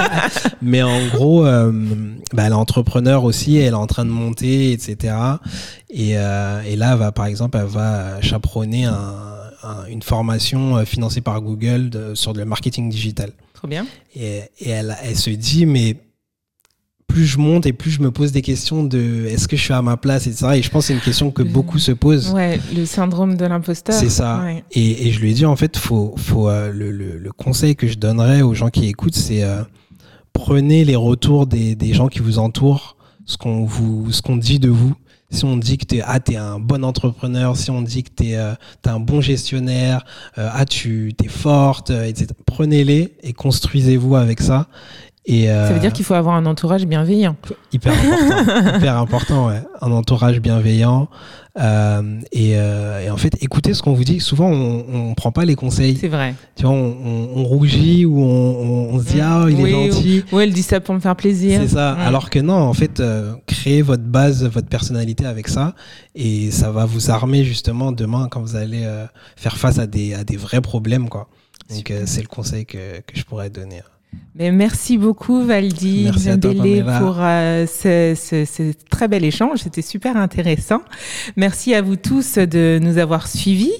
[0.63, 1.71] Mais en gros, euh,
[2.35, 5.15] bah, elle est entrepreneur aussi, elle est en train de monter, etc.
[5.89, 8.95] Et, euh, et là, elle va, par exemple, elle va chaperonner un,
[9.63, 13.31] un- une formation euh, financée par Google de- sur le marketing digital.
[13.55, 13.87] Trop bien.
[14.17, 15.97] Et, et elle, elle se dit, mais
[17.11, 19.75] plus je monte et plus je me pose des questions de est-ce que je suis
[19.75, 20.53] à ma place, etc.
[20.55, 22.31] Et je pense que c'est une question que beaucoup se posent.
[22.31, 23.97] Ouais, le syndrome de l'imposteur.
[23.97, 24.41] C'est ça.
[24.45, 24.63] Ouais.
[24.71, 27.75] Et, et je lui ai dit, en fait, faut, faut, euh, le, le, le conseil
[27.75, 29.63] que je donnerais aux gens qui écoutent, c'est euh,
[30.33, 32.97] prenez les retours des, des gens qui vous entourent,
[33.27, 34.95] ce qu'on vous, ce qu'on dit de vous.
[35.33, 38.11] Si on dit que tu es, ah, t'es un bon entrepreneur, si on dit que
[38.17, 40.05] tu es, un bon gestionnaire,
[40.39, 42.29] euh, ah, tu es forte, euh, etc.
[42.47, 44.67] Prenez-les et construisez-vous avec ça.
[45.27, 47.37] Et, Ça euh, veut dire qu'il faut avoir un entourage bienveillant.
[47.73, 49.63] Hyper important, hyper important, ouais.
[49.83, 51.09] Un entourage bienveillant.
[51.61, 54.19] Euh, et, euh, et en fait, écoutez ce qu'on vous dit.
[54.21, 55.97] Souvent, on ne prend pas les conseils.
[56.01, 56.35] C'est vrai.
[56.57, 59.71] Tu vois, on, on- on rougit ou on, on- on se dit, ah, il Oui,
[59.75, 60.25] est gentil.
[60.33, 61.61] Ouais, elle dit ça pour me faire plaisir.
[61.63, 61.93] C'est ça.
[61.93, 65.75] Alors que non, en fait, euh, créez votre base, votre personnalité avec ça.
[66.15, 69.05] Et ça va vous armer justement demain quand vous allez euh,
[69.37, 71.09] faire face à des, à des vrais problèmes.
[71.09, 71.29] Quoi.
[71.69, 73.83] Donc, euh, c'est le conseil que, que je pourrais donner.
[74.37, 76.09] Mais merci beaucoup, Valdi
[76.41, 77.01] Pamela.
[77.01, 79.59] pour euh, ce, ce- ce très bel échange.
[79.59, 80.81] C'était super intéressant.
[81.37, 83.73] Merci à vous tous de nous avoir suivis.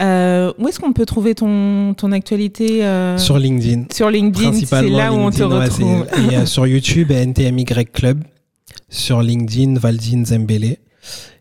[0.00, 3.84] Euh, où est-ce qu'on peut trouver ton, ton actualité euh, Sur LinkedIn.
[3.92, 6.06] sur LinkedIn, c'est là où on te ouais, retrouve.
[6.30, 8.24] et euh, sur YouTube, NTMY Club.
[8.88, 10.76] Sur LinkedIn, Valdine Zembele.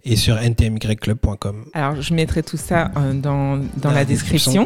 [0.09, 1.65] Et sur ntmyclub.com.
[1.73, 4.65] Alors, je mettrai tout ça euh, dans, dans la description.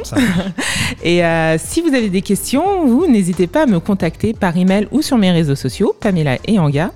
[1.03, 4.87] Et euh, si vous avez des questions, vous n'hésitez pas à me contacter par email
[4.91, 6.91] ou sur mes réseaux sociaux, Pamela et Anga.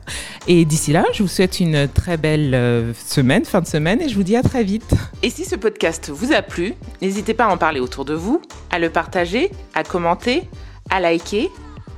[0.48, 4.10] Et d'ici là, je vous souhaite une très belle euh, semaine, fin de semaine, et
[4.10, 4.94] je vous dis à très vite.
[5.24, 8.44] Et si ce podcast vous a plu, n'hésitez pas à en parler autour de vous,
[8.70, 10.44] à le partager, à commenter,
[10.92, 11.50] à liker,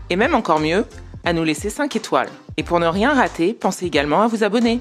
[0.09, 0.85] et même encore mieux,
[1.25, 2.29] à nous laisser 5 étoiles.
[2.55, 4.79] Et pour ne rien rater, pensez également à vous abonner.